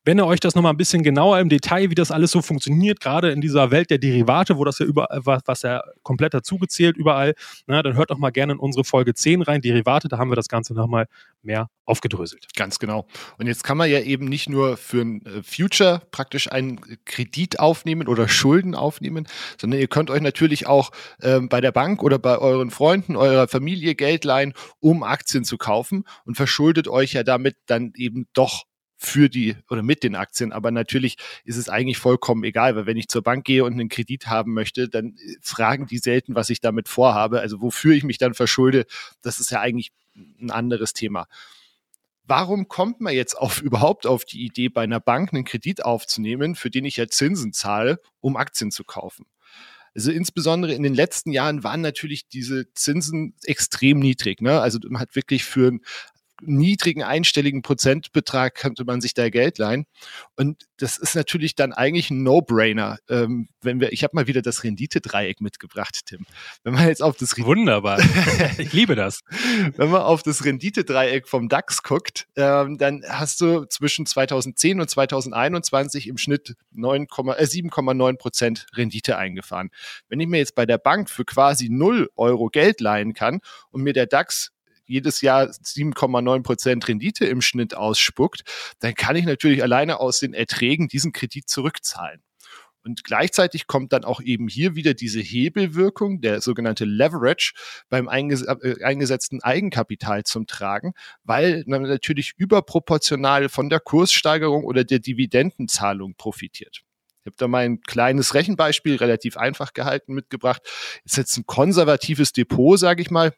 Wenn 0.05 0.19
ihr 0.19 0.27
euch 0.27 0.39
das 0.39 0.53
nochmal 0.53 0.71
ein 0.71 0.77
bisschen 0.77 1.01
genauer 1.01 1.39
im 1.39 1.49
Detail, 1.49 1.89
wie 1.89 1.95
das 1.95 2.11
alles 2.11 2.29
so 2.29 2.43
funktioniert, 2.43 2.99
gerade 2.99 3.31
in 3.31 3.41
dieser 3.41 3.71
Welt 3.71 3.89
der 3.89 3.97
Derivate, 3.97 4.55
wo 4.57 4.63
das 4.63 4.77
ja 4.77 4.85
überall, 4.85 5.21
was 5.25 5.63
ja 5.63 5.83
komplett 6.03 6.35
dazugezählt 6.35 6.95
überall, 6.95 7.33
na, 7.65 7.81
dann 7.81 7.95
hört 7.95 8.11
doch 8.11 8.19
mal 8.19 8.29
gerne 8.29 8.53
in 8.53 8.59
unsere 8.59 8.83
Folge 8.83 9.15
10 9.15 9.41
rein, 9.41 9.61
Derivate, 9.61 10.07
da 10.07 10.19
haben 10.19 10.29
wir 10.29 10.35
das 10.35 10.47
Ganze 10.47 10.75
nochmal 10.75 11.07
mehr 11.41 11.69
aufgedröselt. 11.85 12.47
Ganz 12.55 12.77
genau. 12.77 13.07
Und 13.39 13.47
jetzt 13.47 13.63
kann 13.63 13.77
man 13.77 13.89
ja 13.89 13.99
eben 13.99 14.25
nicht 14.25 14.47
nur 14.47 14.77
für 14.77 15.01
ein 15.01 15.25
äh, 15.25 15.41
Future 15.41 16.03
praktisch 16.11 16.51
einen 16.51 16.79
Kredit 17.05 17.59
aufnehmen 17.59 18.07
oder 18.07 18.27
Schulden 18.27 18.75
aufnehmen, 18.75 19.27
sondern 19.59 19.79
ihr 19.79 19.87
könnt 19.87 20.11
euch 20.11 20.21
natürlich 20.21 20.67
auch 20.67 20.91
ähm, 21.21 21.49
bei 21.49 21.61
der 21.61 21.71
Bank 21.71 22.03
oder 22.03 22.19
bei 22.19 22.37
euren 22.37 22.69
Freunden, 22.69 23.15
eurer 23.15 23.47
Familie 23.47 23.95
Geld 23.95 24.23
leihen, 24.23 24.53
um 24.79 25.01
Aktien 25.01 25.45
zu 25.45 25.57
kaufen 25.57 26.03
und 26.25 26.35
verschuldet 26.35 26.87
euch 26.87 27.13
ja 27.13 27.23
damit 27.23 27.55
dann 27.65 27.91
eben 27.95 28.27
doch 28.33 28.65
für 29.05 29.29
die 29.29 29.55
oder 29.69 29.83
mit 29.83 30.03
den 30.03 30.15
Aktien. 30.15 30.51
Aber 30.51 30.71
natürlich 30.71 31.17
ist 31.43 31.57
es 31.57 31.69
eigentlich 31.69 31.97
vollkommen 31.97 32.43
egal, 32.43 32.75
weil 32.75 32.85
wenn 32.85 32.97
ich 32.97 33.07
zur 33.07 33.23
Bank 33.23 33.45
gehe 33.45 33.63
und 33.63 33.73
einen 33.73 33.89
Kredit 33.89 34.27
haben 34.27 34.53
möchte, 34.53 34.89
dann 34.89 35.15
äh, 35.17 35.35
fragen 35.41 35.87
die 35.87 35.97
selten, 35.97 36.35
was 36.35 36.49
ich 36.49 36.61
damit 36.61 36.89
vorhabe. 36.89 37.39
Also 37.39 37.61
wofür 37.61 37.93
ich 37.93 38.03
mich 38.03 38.17
dann 38.17 38.33
verschulde, 38.33 38.85
das 39.21 39.39
ist 39.39 39.51
ja 39.51 39.61
eigentlich 39.61 39.91
ein 40.15 40.51
anderes 40.51 40.93
Thema. 40.93 41.27
Warum 42.27 42.67
kommt 42.67 43.01
man 43.01 43.13
jetzt 43.13 43.35
auf, 43.35 43.61
überhaupt 43.61 44.05
auf 44.05 44.25
die 44.25 44.43
Idee, 44.43 44.69
bei 44.69 44.83
einer 44.83 44.99
Bank 44.99 45.33
einen 45.33 45.45
Kredit 45.45 45.85
aufzunehmen, 45.85 46.55
für 46.55 46.69
den 46.69 46.85
ich 46.85 46.97
ja 46.97 47.07
Zinsen 47.07 47.53
zahle, 47.53 47.99
um 48.21 48.35
Aktien 48.35 48.71
zu 48.71 48.83
kaufen? 48.83 49.25
Also 49.95 50.11
insbesondere 50.11 50.73
in 50.73 50.83
den 50.83 50.93
letzten 50.93 51.31
Jahren 51.31 51.63
waren 51.63 51.79
natürlich 51.79 52.27
diese 52.27 52.65
Zinsen 52.73 53.33
extrem 53.43 53.99
niedrig. 53.99 54.41
Ne? 54.41 54.59
Also 54.59 54.77
man 54.89 54.99
hat 54.99 55.15
wirklich 55.15 55.45
für 55.45 55.71
ein 55.71 55.81
niedrigen 56.41 57.03
einstelligen 57.03 57.61
Prozentbetrag 57.61 58.55
könnte 58.55 58.83
man 58.85 59.01
sich 59.01 59.13
da 59.13 59.29
Geld 59.29 59.57
leihen. 59.57 59.85
Und 60.35 60.65
das 60.77 60.97
ist 60.97 61.15
natürlich 61.15 61.55
dann 61.55 61.73
eigentlich 61.73 62.09
ein 62.09 62.23
No-Brainer. 62.23 62.97
Ähm, 63.09 63.47
wenn 63.61 63.79
wir, 63.79 63.93
ich 63.93 64.03
habe 64.03 64.15
mal 64.15 64.27
wieder 64.27 64.41
das 64.41 64.63
Renditedreieck 64.63 65.41
mitgebracht, 65.41 66.01
Tim. 66.05 66.25
Wenn 66.63 66.73
man 66.73 66.87
jetzt 66.87 67.01
auf 67.01 67.17
das 67.17 67.37
wunderbar, 67.37 67.99
ich 68.57 68.73
liebe 68.73 68.95
das. 68.95 69.21
Wenn 69.75 69.89
man 69.89 70.01
auf 70.01 70.23
das 70.23 70.43
Renditedreieck 70.43 71.27
vom 71.27 71.49
DAX 71.49 71.83
guckt, 71.83 72.27
ähm, 72.35 72.77
dann 72.77 73.03
hast 73.07 73.41
du 73.41 73.65
zwischen 73.65 74.05
2010 74.05 74.81
und 74.81 74.89
2021 74.89 76.07
im 76.07 76.17
Schnitt 76.17 76.55
7,9 76.75 78.09
äh, 78.09 78.13
Prozent 78.15 78.67
Rendite 78.73 79.17
eingefahren. 79.17 79.69
Wenn 80.09 80.19
ich 80.19 80.27
mir 80.27 80.37
jetzt 80.37 80.55
bei 80.55 80.65
der 80.65 80.77
Bank 80.77 81.09
für 81.09 81.25
quasi 81.25 81.69
0 81.69 82.09
Euro 82.15 82.47
Geld 82.47 82.81
leihen 82.81 83.13
kann 83.13 83.39
und 83.71 83.81
mir 83.81 83.93
der 83.93 84.07
DAX 84.07 84.51
jedes 84.85 85.21
Jahr 85.21 85.49
7,9 85.49 86.43
Prozent 86.43 86.87
Rendite 86.87 87.25
im 87.25 87.41
Schnitt 87.41 87.75
ausspuckt, 87.75 88.43
dann 88.79 88.93
kann 88.93 89.15
ich 89.15 89.25
natürlich 89.25 89.63
alleine 89.63 89.99
aus 89.99 90.19
den 90.19 90.33
Erträgen 90.33 90.87
diesen 90.87 91.11
Kredit 91.11 91.49
zurückzahlen. 91.49 92.21
Und 92.85 93.03
gleichzeitig 93.03 93.65
kommt 93.65 93.93
dann 93.93 94.03
auch 94.03 94.21
eben 94.21 94.47
hier 94.47 94.75
wieder 94.75 94.93
diese 94.93 95.19
Hebelwirkung, 95.19 96.21
der 96.21 96.39
sogenannte 96.39 96.85
Leverage 96.85 97.53
beim 97.89 98.07
einges 98.07 98.43
äh, 98.43 98.75
eingesetzten 98.83 99.41
Eigenkapital 99.41 100.23
zum 100.23 100.45
Tragen, 100.45 100.93
weil 101.23 101.63
man 101.65 101.81
natürlich 101.81 102.33
überproportional 102.37 103.49
von 103.49 103.69
der 103.69 103.79
Kurssteigerung 103.79 104.65
oder 104.65 104.83
der 104.83 104.99
Dividendenzahlung 104.99 106.13
profitiert. 106.15 106.83
Ich 107.21 107.25
habe 107.25 107.37
da 107.37 107.47
mal 107.47 107.65
ein 107.65 107.81
kleines 107.81 108.35
Rechenbeispiel, 108.35 108.97
relativ 108.97 109.35
einfach 109.35 109.73
gehalten, 109.73 110.13
mitgebracht. 110.13 110.61
Ist 111.05 111.17
jetzt 111.17 111.35
ein 111.37 111.47
konservatives 111.47 112.33
Depot, 112.33 112.77
sage 112.77 113.01
ich 113.01 113.09
mal, 113.09 113.33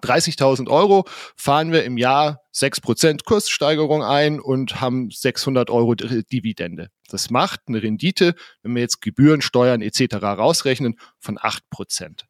30.000 0.00 0.68
Euro 0.68 1.04
fahren 1.36 1.72
wir 1.72 1.84
im 1.84 1.96
Jahr 1.96 2.40
6% 2.54 3.24
Kurssteigerung 3.24 4.02
ein 4.02 4.40
und 4.40 4.80
haben 4.80 5.10
600 5.10 5.70
Euro 5.70 5.94
Dividende. 5.94 6.88
Das 7.08 7.30
macht 7.30 7.60
eine 7.66 7.82
Rendite, 7.82 8.34
wenn 8.62 8.74
wir 8.74 8.82
jetzt 8.82 9.00
Gebühren, 9.00 9.42
Steuern 9.42 9.82
etc. 9.82 10.16
rausrechnen, 10.22 10.98
von 11.18 11.38
8%. 11.38 12.22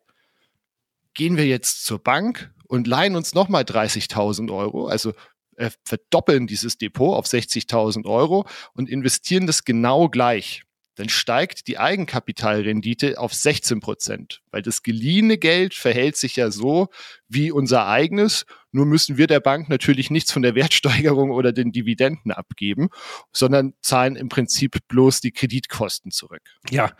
Gehen 1.14 1.36
wir 1.36 1.46
jetzt 1.46 1.84
zur 1.84 2.02
Bank 2.02 2.52
und 2.66 2.86
leihen 2.86 3.16
uns 3.16 3.34
nochmal 3.34 3.62
30.000 3.62 4.52
Euro, 4.52 4.86
also 4.86 5.12
äh, 5.56 5.70
verdoppeln 5.84 6.46
dieses 6.46 6.78
Depot 6.78 7.16
auf 7.16 7.26
60.000 7.26 8.06
Euro 8.06 8.46
und 8.72 8.88
investieren 8.88 9.46
das 9.46 9.64
genau 9.64 10.08
gleich 10.08 10.64
dann 10.94 11.08
steigt 11.08 11.68
die 11.68 11.78
Eigenkapitalrendite 11.78 13.18
auf 13.18 13.32
16 13.32 13.80
Prozent, 13.80 14.42
weil 14.50 14.62
das 14.62 14.82
geliehene 14.82 15.38
Geld 15.38 15.74
verhält 15.74 16.16
sich 16.16 16.36
ja 16.36 16.50
so 16.50 16.88
wie 17.28 17.50
unser 17.50 17.86
eigenes. 17.86 18.44
Nur 18.72 18.86
müssen 18.86 19.16
wir 19.16 19.26
der 19.26 19.40
Bank 19.40 19.68
natürlich 19.68 20.10
nichts 20.10 20.32
von 20.32 20.42
der 20.42 20.54
Wertsteigerung 20.54 21.30
oder 21.30 21.52
den 21.52 21.72
Dividenden 21.72 22.32
abgeben, 22.32 22.88
sondern 23.32 23.74
zahlen 23.80 24.16
im 24.16 24.28
Prinzip 24.28 24.76
bloß 24.88 25.20
die 25.20 25.32
Kreditkosten 25.32 26.10
zurück. 26.10 26.42
Ja, 26.70 26.92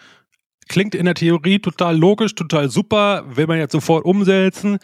klingt 0.68 0.94
in 0.94 1.04
der 1.04 1.14
Theorie 1.14 1.58
total 1.58 1.96
logisch, 1.96 2.34
total 2.34 2.70
super, 2.70 3.25
will 3.37 3.46
man 3.46 3.58
jetzt 3.58 3.72
sofort 3.72 4.04
umsetzen 4.04 4.78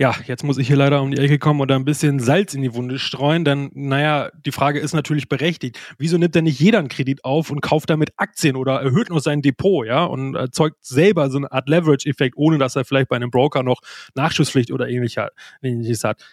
ja, 0.00 0.14
jetzt 0.24 0.44
muss 0.44 0.56
ich 0.56 0.66
hier 0.66 0.76
leider 0.76 1.02
um 1.02 1.10
die 1.10 1.18
Ecke 1.18 1.38
kommen 1.38 1.60
oder 1.60 1.76
ein 1.76 1.84
bisschen 1.84 2.20
Salz 2.20 2.54
in 2.54 2.62
die 2.62 2.72
Wunde 2.72 2.98
streuen, 2.98 3.44
dann, 3.44 3.70
naja, 3.74 4.30
die 4.46 4.50
Frage 4.50 4.80
ist 4.80 4.94
natürlich 4.94 5.28
berechtigt. 5.28 5.78
Wieso 5.98 6.16
nimmt 6.16 6.34
denn 6.34 6.44
nicht 6.44 6.58
jeder 6.58 6.78
einen 6.78 6.88
Kredit 6.88 7.22
auf 7.22 7.50
und 7.50 7.60
kauft 7.60 7.90
damit 7.90 8.14
Aktien 8.16 8.56
oder 8.56 8.80
erhöht 8.80 9.10
noch 9.10 9.20
sein 9.20 9.42
Depot, 9.42 9.86
ja, 9.86 10.04
und 10.04 10.36
erzeugt 10.36 10.82
selber 10.82 11.28
so 11.28 11.36
eine 11.36 11.52
Art 11.52 11.68
Leverage-Effekt, 11.68 12.38
ohne 12.38 12.56
dass 12.56 12.76
er 12.76 12.86
vielleicht 12.86 13.10
bei 13.10 13.16
einem 13.16 13.30
Broker 13.30 13.62
noch 13.62 13.82
Nachschusspflicht 14.14 14.72
oder 14.72 14.88
ähnliches 14.88 16.04
hat. 16.04 16.24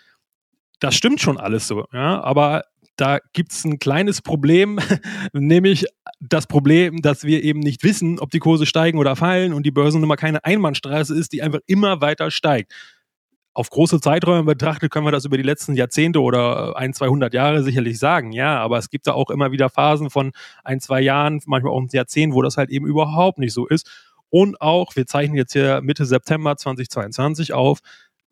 Das 0.79 0.95
stimmt 0.95 1.19
schon 1.19 1.37
alles 1.37 1.67
so, 1.67 1.87
ja, 1.91 2.21
aber 2.21 2.63
da 2.95 3.19
gibt 3.33 3.51
es 3.51 3.65
ein 3.65 3.79
kleines 3.79 4.21
Problem, 4.21 4.79
nämlich 5.33 5.87
das 6.21 6.47
Problem, 6.47 7.01
dass 7.01 7.25
wir 7.25 7.43
eben 7.43 7.59
nicht 7.59 7.83
wissen, 7.83 8.17
ob 8.19 8.31
die 8.31 8.39
Kurse 8.39 8.65
steigen 8.65 8.97
oder 8.97 9.17
fallen 9.17 9.51
und 9.51 9.65
die 9.65 9.71
Börsennummer 9.71 10.15
keine 10.15 10.45
Einbahnstraße 10.45 11.13
ist, 11.19 11.33
die 11.33 11.41
einfach 11.41 11.59
immer 11.67 11.99
weiter 11.99 12.31
steigt 12.31 12.71
auf 13.57 13.71
große 13.71 13.99
Zeiträume 13.99 14.43
betrachtet 14.43 14.91
können 14.91 15.07
wir 15.07 15.11
das 15.11 15.25
über 15.25 15.35
die 15.35 15.43
letzten 15.43 15.73
Jahrzehnte 15.73 16.21
oder 16.21 16.77
ein, 16.77 16.93
200 16.93 17.33
Jahre 17.33 17.63
sicherlich 17.63 17.97
sagen, 17.97 18.31
ja, 18.31 18.59
aber 18.59 18.77
es 18.77 18.91
gibt 18.91 19.07
da 19.07 19.13
auch 19.13 19.31
immer 19.31 19.51
wieder 19.51 19.71
Phasen 19.71 20.11
von 20.11 20.31
ein, 20.63 20.79
zwei 20.79 21.01
Jahren, 21.01 21.41
manchmal 21.47 21.73
auch 21.73 21.81
ein 21.81 21.87
Jahrzehnt, 21.91 22.35
wo 22.35 22.43
das 22.43 22.55
halt 22.55 22.69
eben 22.69 22.85
überhaupt 22.85 23.39
nicht 23.39 23.53
so 23.53 23.65
ist. 23.65 23.89
Und 24.29 24.61
auch, 24.61 24.95
wir 24.95 25.07
zeichnen 25.07 25.37
jetzt 25.37 25.53
hier 25.53 25.81
Mitte 25.81 26.05
September 26.05 26.55
2022 26.55 27.53
auf, 27.53 27.79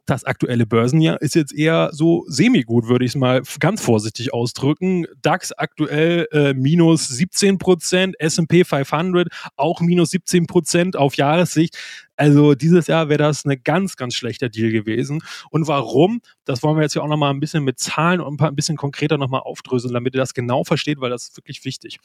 das 0.06 0.24
aktuelle 0.24 0.68
Börsenjahr 0.68 1.20
ist 1.22 1.34
jetzt 1.34 1.54
eher 1.54 1.90
so 1.92 2.26
semi-gut, 2.28 2.88
würde 2.88 3.06
ich 3.06 3.12
es 3.12 3.16
mal 3.16 3.42
ganz 3.60 3.82
vorsichtig 3.82 4.34
ausdrücken. 4.34 5.08
DAX 5.22 5.52
aktuell 5.52 6.28
äh, 6.32 6.54
minus 6.54 7.08
17 7.08 7.58
Prozent, 7.58 8.16
S&P 8.20 8.64
500 8.64 9.28
auch 9.56 9.82
minus 9.82 10.12
17 10.12 10.46
Prozent 10.46 10.96
auf 10.96 11.16
Jahressicht. 11.16 11.78
Also 12.16 12.54
dieses 12.54 12.88
Jahr 12.88 13.10
wäre 13.10 13.18
das 13.18 13.46
eine 13.46 13.58
ganz, 13.58 13.96
ganz 13.96 14.14
schlechter 14.14 14.50
Deal 14.50 14.72
gewesen. 14.72 15.24
Und 15.50 15.68
warum? 15.68 16.22
Das 16.46 16.62
wollen 16.62 16.78
wir 16.78 16.84
jetzt 16.84 16.96
ja 16.96 17.02
auch 17.02 17.08
nochmal 17.08 17.34
ein 17.34 17.40
bisschen 17.40 17.64
mit 17.64 17.80
Zahlen 17.80 18.22
und 18.22 18.36
ein, 18.36 18.38
paar, 18.38 18.50
ein 18.50 18.56
bisschen 18.56 18.78
konkreter 18.78 19.18
nochmal 19.18 19.42
aufdröseln, 19.42 19.94
damit 19.94 20.14
ihr 20.14 20.22
das 20.22 20.36
genau 20.36 20.64
versteht, 20.64 21.02
weil 21.02 21.10
das 21.10 21.30
ist 21.30 21.38
wirklich 21.38 21.66
wichtig. 21.66 21.98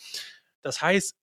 Das 0.62 0.80
heißt, 0.80 1.14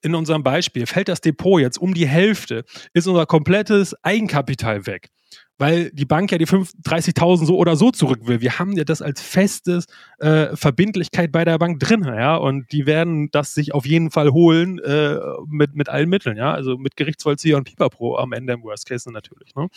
in 0.00 0.14
unserem 0.14 0.42
Beispiel 0.42 0.86
fällt 0.86 1.08
das 1.08 1.20
Depot 1.20 1.60
jetzt 1.60 1.78
um 1.78 1.94
die 1.94 2.06
Hälfte, 2.06 2.64
ist 2.92 3.06
unser 3.06 3.26
komplettes 3.26 3.94
Eigenkapital 4.02 4.86
weg 4.86 5.10
weil 5.58 5.90
die 5.90 6.04
Bank 6.04 6.32
ja 6.32 6.38
die 6.38 6.46
30.000 6.46 7.46
so 7.46 7.56
oder 7.56 7.76
so 7.76 7.90
zurück 7.90 8.20
will. 8.22 8.40
Wir 8.40 8.58
haben 8.58 8.72
ja 8.72 8.84
das 8.84 9.02
als 9.02 9.20
festes 9.20 9.86
äh, 10.18 10.56
Verbindlichkeit 10.56 11.30
bei 11.32 11.44
der 11.44 11.58
Bank 11.58 11.80
drin, 11.80 12.04
ja, 12.04 12.36
und 12.36 12.70
die 12.72 12.86
werden 12.86 13.30
das 13.30 13.54
sich 13.54 13.72
auf 13.74 13.86
jeden 13.86 14.10
Fall 14.10 14.30
holen 14.32 14.78
äh, 14.80 15.18
mit, 15.46 15.74
mit 15.74 15.88
allen 15.88 16.08
Mitteln, 16.08 16.36
ja, 16.36 16.52
also 16.52 16.76
mit 16.76 16.96
Gerichtsvollzieher 16.96 17.56
und 17.56 17.64
Pipapo 17.64 18.18
am 18.18 18.32
Ende 18.32 18.54
im 18.54 18.62
Worst 18.62 18.86
Case 18.86 19.10
natürlich, 19.10 19.54
ne? 19.54 19.68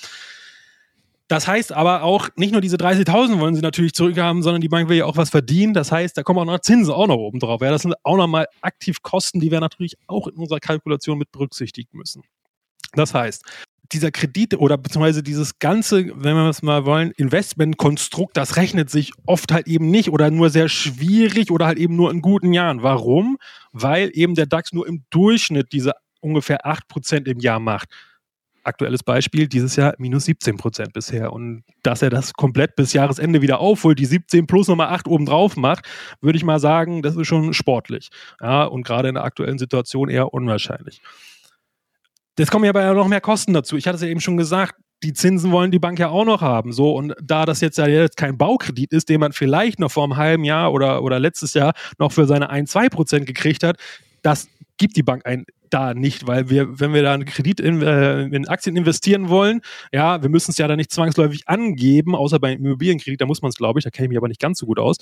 Das 1.27 1.45
heißt 1.45 1.73
aber 1.73 2.03
auch, 2.03 2.29
nicht 2.37 2.53
nur 2.53 2.61
diese 2.61 2.77
30.000 2.77 3.39
wollen 3.39 3.53
sie 3.53 3.61
natürlich 3.61 3.93
zurückhaben, 3.93 4.41
sondern 4.43 4.61
die 4.61 4.69
Bank 4.69 4.87
will 4.87 4.97
ja 4.97 5.05
auch 5.05 5.17
was 5.17 5.29
verdienen. 5.29 5.73
Das 5.73 5.91
heißt, 5.91 6.17
da 6.17 6.23
kommen 6.23 6.39
auch 6.39 6.45
noch 6.45 6.59
Zinsen 6.59 6.93
auch 6.93 7.07
noch 7.07 7.17
oben 7.17 7.39
drauf. 7.39 7.59
Ja, 7.61 7.69
das 7.69 7.81
sind 7.81 7.95
auch 8.03 8.15
nochmal 8.15 8.47
aktiv 8.61 9.01
Kosten, 9.01 9.41
die 9.41 9.51
wir 9.51 9.59
natürlich 9.59 9.97
auch 10.07 10.27
in 10.27 10.37
unserer 10.37 10.59
Kalkulation 10.59 11.17
mit 11.17 11.31
berücksichtigen 11.33 11.97
müssen. 11.97 12.23
Das 12.93 13.13
heißt, 13.13 13.43
dieser 13.91 14.11
Kredit 14.11 14.55
oder 14.55 14.77
beziehungsweise 14.77 15.23
dieses 15.23 15.59
ganze, 15.59 16.05
wenn 16.15 16.35
wir 16.35 16.49
es 16.49 16.61
mal 16.61 16.85
wollen, 16.85 17.11
Investmentkonstrukt, 17.11 18.35
das 18.35 18.57
rechnet 18.57 18.89
sich 18.89 19.11
oft 19.25 19.51
halt 19.51 19.67
eben 19.67 19.89
nicht 19.89 20.09
oder 20.09 20.31
nur 20.31 20.49
sehr 20.49 20.69
schwierig 20.69 21.51
oder 21.51 21.65
halt 21.65 21.77
eben 21.77 21.95
nur 21.95 22.11
in 22.11 22.21
guten 22.21 22.53
Jahren. 22.53 22.83
Warum? 22.83 23.37
Weil 23.71 24.11
eben 24.13 24.35
der 24.35 24.45
DAX 24.45 24.73
nur 24.73 24.87
im 24.87 25.03
Durchschnitt 25.09 25.71
diese 25.71 25.93
ungefähr 26.19 26.65
8% 26.65 27.27
im 27.27 27.39
Jahr 27.39 27.59
macht. 27.59 27.89
Aktuelles 28.63 29.01
Beispiel, 29.01 29.47
dieses 29.47 29.77
Jahr 29.77 29.93
minus 29.97 30.25
17% 30.25 30.91
bisher. 30.91 31.31
Und 31.31 31.63
dass 31.83 32.01
er 32.01 32.09
das 32.09 32.33
komplett 32.33 32.75
bis 32.75 32.91
Jahresende 32.91 33.41
wieder 33.41 33.59
aufholt, 33.59 33.97
die 33.97 34.05
17 34.05 34.45
plus 34.45 34.67
nochmal 34.67 34.89
8 34.89 35.07
obendrauf 35.07 35.55
macht, 35.55 35.87
würde 36.19 36.37
ich 36.37 36.43
mal 36.43 36.59
sagen, 36.59 37.01
das 37.01 37.15
ist 37.15 37.27
schon 37.27 37.53
sportlich. 37.53 38.09
Ja, 38.41 38.65
und 38.65 38.83
gerade 38.83 39.07
in 39.07 39.15
der 39.15 39.23
aktuellen 39.23 39.57
Situation 39.57 40.09
eher 40.09 40.33
unwahrscheinlich. 40.33 41.01
Jetzt 42.37 42.51
kommen 42.51 42.65
ja 42.65 42.69
aber 42.69 42.93
noch 42.93 43.07
mehr 43.07 43.21
Kosten 43.21 43.53
dazu. 43.53 43.77
Ich 43.77 43.87
hatte 43.87 43.95
es 43.95 44.01
ja 44.01 44.07
eben 44.07 44.21
schon 44.21 44.37
gesagt, 44.37 44.75
die 45.03 45.13
Zinsen 45.13 45.51
wollen 45.51 45.71
die 45.71 45.79
Bank 45.79 45.99
ja 45.99 46.09
auch 46.09 46.25
noch 46.25 46.41
haben. 46.41 46.71
So, 46.71 46.95
und 46.95 47.13
da 47.21 47.45
das 47.45 47.61
jetzt 47.61 47.77
ja 47.77 47.87
jetzt 47.87 48.17
kein 48.17 48.37
Baukredit 48.37 48.91
ist, 48.93 49.09
den 49.09 49.19
man 49.19 49.31
vielleicht 49.31 49.79
noch 49.79 49.91
vor 49.91 50.03
einem 50.03 50.17
halben 50.17 50.43
Jahr 50.43 50.71
oder, 50.73 51.03
oder 51.03 51.19
letztes 51.19 51.53
Jahr 51.53 51.73
noch 51.99 52.11
für 52.11 52.25
seine 52.25 52.49
1, 52.49 52.71
2 52.71 52.89
Prozent 52.89 53.25
gekriegt 53.25 53.63
hat, 53.63 53.77
das 54.21 54.47
gibt 54.77 54.95
die 54.95 55.03
Bank 55.03 55.25
ein, 55.25 55.45
da 55.69 55.93
nicht, 55.93 56.27
weil 56.27 56.49
wir, 56.49 56.79
wenn 56.79 56.93
wir 56.93 57.03
da 57.03 57.13
einen 57.13 57.25
Kredit 57.25 57.59
in, 57.59 57.81
äh, 57.81 58.23
in 58.23 58.47
Aktien 58.47 58.75
investieren 58.75 59.29
wollen, 59.29 59.61
ja, 59.91 60.21
wir 60.21 60.29
müssen 60.29 60.51
es 60.51 60.57
ja 60.57 60.67
da 60.67 60.75
nicht 60.75 60.91
zwangsläufig 60.91 61.47
angeben, 61.47 62.15
außer 62.15 62.39
beim 62.39 62.57
Immobilienkredit, 62.57 63.19
da 63.19 63.25
muss 63.25 63.41
man 63.41 63.49
es, 63.49 63.55
glaube 63.55 63.79
ich, 63.79 63.83
da 63.83 63.89
kenne 63.89 64.05
ich 64.05 64.09
mich 64.09 64.17
aber 64.17 64.29
nicht 64.29 64.39
ganz 64.39 64.59
so 64.59 64.65
gut 64.65 64.79
aus. 64.79 64.97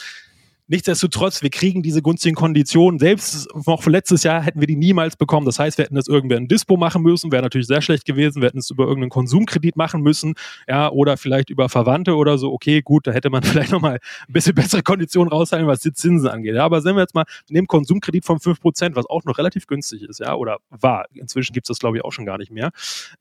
Nichtsdestotrotz, 0.68 1.44
wir 1.44 1.52
kriegen 1.52 1.84
diese 1.84 2.02
günstigen 2.02 2.36
Konditionen. 2.36 2.98
Selbst 2.98 3.48
noch 3.68 3.84
für 3.84 3.92
letztes 3.92 4.24
Jahr 4.24 4.42
hätten 4.42 4.60
wir 4.60 4.68
die 4.68 4.76
niemals 4.76 5.16
bekommen. 5.16 5.46
Das 5.46 5.60
heißt, 5.60 5.78
wir 5.78 5.86
hätten 5.86 5.94
das 5.94 6.08
irgendwer 6.08 6.38
in 6.38 6.48
Dispo 6.48 6.76
machen 6.76 7.04
müssen, 7.04 7.32
wäre 7.32 7.44
natürlich 7.44 7.68
sehr 7.68 7.84
schlecht 7.84 8.04
gewesen. 8.04 8.42
Wir 8.42 8.48
hätten 8.48 8.58
es 8.58 8.72
über 8.72 8.86
irgendeinen 8.86 9.12
Konsumkredit 9.12 9.76
machen 9.76 10.02
müssen, 10.02 10.34
ja, 10.68 10.90
oder 10.90 11.18
vielleicht 11.18 11.52
über 11.52 11.70
Verwandte 11.70 12.16
oder 12.16 12.40
so. 12.40 12.52
Okay, 12.52 12.82
gut, 12.82 13.06
da 13.06 13.12
hätte 13.12 13.30
man 13.30 13.44
vielleicht 13.44 13.72
nochmal 13.72 14.00
ein 14.28 14.34
bisschen 14.34 14.56
bessere 14.56 14.82
Konditionen 14.82 15.32
raushalten, 15.32 15.68
was 15.68 15.82
die 15.82 15.94
Zinsen 15.94 16.30
angeht. 16.30 16.56
Ja, 16.56 16.66
aber 16.66 16.82
sehen 16.82 16.96
wir 16.96 17.02
jetzt 17.02 17.14
mal, 17.14 17.26
wir 17.46 17.54
nehmen 17.54 17.68
Konsumkredit 17.68 18.26
von 18.26 18.40
5%, 18.40 18.96
was 18.96 19.06
auch 19.06 19.24
noch 19.26 19.38
relativ 19.38 19.68
günstig 19.68 20.02
ist, 20.02 20.20
ja, 20.20 20.34
oder 20.34 20.58
war. 20.72 21.06
Inzwischen 21.14 21.54
gibt 21.54 21.66
es 21.66 21.70
das, 21.70 21.80
glaube 21.80 21.98
ich, 21.98 22.04
auch 22.04 22.12
schon 22.12 22.26
gar 22.26 22.40
nicht 22.40 22.52
mehr. 22.52 22.72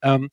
Ähm, 0.00 0.30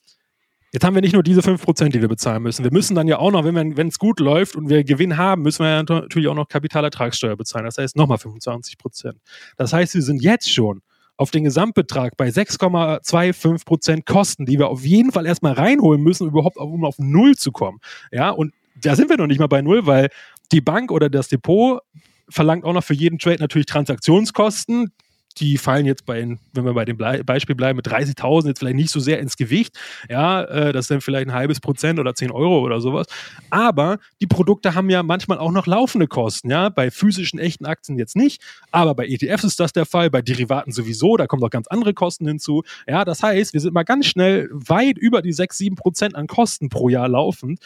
Jetzt 0.74 0.86
haben 0.86 0.96
wir 0.96 1.02
nicht 1.02 1.14
nur 1.14 1.24
diese 1.24 1.42
5%, 1.42 1.90
die 1.90 2.00
wir 2.02 2.08
bezahlen 2.08 2.44
müssen. 2.44 2.64
Wir 2.64 2.72
müssen 2.72 2.96
dann 2.96 3.08
ja 3.08 3.20
auch 3.20 3.32
noch, 3.32 3.44
wenn 3.44 3.88
es 3.88 4.00
gut 4.00 4.22
läuft 4.22 4.56
und 4.56 4.70
wir 4.70 4.86
Gewinn 4.86 5.18
haben, 5.18 5.42
müssen 5.42 5.66
wir 5.66 5.70
ja 5.70 5.84
natürlich 5.84 6.30
auch 6.30 6.36
noch 6.36 6.48
Kapitalertragssteuer 6.48 7.36
bezahlen. 7.36 7.66
Das 7.66 7.78
heißt 7.78 7.98
nochmal 7.98 8.18
25%. 8.18 9.14
Das 9.58 9.74
heißt, 9.74 9.94
wir 9.96 10.02
sind 10.02 10.22
jetzt 10.22 10.52
schon 10.52 10.82
auf 11.18 11.30
den 11.30 11.44
Gesamtbetrag 11.44 12.16
bei 12.16 12.30
6,25% 12.30 14.06
Kosten, 14.06 14.46
die 14.46 14.58
wir 14.58 14.70
auf 14.70 14.84
jeden 14.86 15.12
Fall 15.12 15.26
erstmal 15.26 15.54
reinholen 15.54 16.02
müssen, 16.02 16.28
überhaupt 16.28 16.58
um 16.58 16.86
auf 16.86 16.98
Null 17.00 17.36
zu 17.36 17.52
kommen. 17.52 17.80
Ja, 18.12 18.30
und 18.30 18.54
da 18.82 18.96
sind 18.96 19.10
wir 19.10 19.18
noch 19.18 19.28
nicht 19.28 19.40
mal 19.40 19.48
bei 19.48 19.62
Null, 19.62 19.86
weil 19.86 20.10
die 20.54 20.62
Bank 20.62 20.90
oder 20.90 21.10
das 21.10 21.28
Depot 21.28 21.82
verlangt 22.30 22.64
auch 22.64 22.74
noch 22.74 22.84
für 22.84 22.94
jeden 22.94 23.20
Trade 23.20 23.42
natürlich 23.42 23.66
Transaktionskosten 23.66 24.94
die 25.40 25.58
fallen 25.58 25.86
jetzt 25.86 26.06
bei, 26.06 26.22
wenn 26.54 26.66
wir 26.66 26.74
bei 26.74 26.86
dem 26.86 26.98
Beispiel 26.98 27.56
bleiben, 27.56 27.78
mit 27.78 27.88
30.000 27.88 28.48
jetzt 28.48 28.60
vielleicht 28.60 28.76
nicht 28.76 28.92
so 28.92 29.00
sehr 29.00 29.20
ins 29.20 29.38
Gewicht. 29.38 29.78
Ja, 30.10 30.44
äh, 30.44 30.74
das 30.74 30.88
sind 30.88 31.02
vielleicht 31.02 31.28
ein 31.28 31.34
halbes 31.34 31.60
Prozent 31.60 32.00
oder 32.00 32.14
10 32.14 32.32
Euro 32.32 32.60
oder 32.60 32.82
sowas. 32.82 33.08
Aber 33.50 34.00
die 34.20 34.28
Produkte 34.28 34.76
haben 34.76 34.90
ja 34.90 35.04
manchmal 35.04 35.38
auch 35.38 35.52
noch 35.52 35.68
laufende 35.68 36.08
Kosten. 36.08 36.50
Ja, 36.50 36.70
bei 36.70 36.92
physischen, 36.92 37.40
echten 37.40 37.66
Aktien 37.66 37.98
jetzt 37.98 38.16
nicht. 38.16 38.42
Aber 38.72 38.96
bei 38.96 39.08
ETFs 39.08 39.44
ist 39.44 39.60
das 39.60 39.74
der 39.74 39.86
Fall, 39.86 40.10
bei 40.10 40.22
Derivaten 40.22 40.72
sowieso. 40.72 41.18
Da 41.18 41.28
kommen 41.28 41.42
noch 41.42 41.50
ganz 41.50 41.68
andere 41.68 41.94
Kosten 41.94 42.28
hinzu. 42.28 42.64
Ja, 42.88 43.06
das 43.06 43.24
heißt, 43.24 43.54
wir 43.54 43.62
sind 43.62 43.74
mal 43.74 43.84
ganz 43.84 44.06
schnell 44.06 44.50
weit 44.52 44.98
über 44.98 45.22
die 45.22 45.34
6, 45.34 45.58
7 45.58 45.76
Prozent 45.76 46.16
an 46.16 46.28
Kosten 46.28 46.70
pro 46.70 46.90
Jahr 46.90 47.08
laufend. 47.08 47.60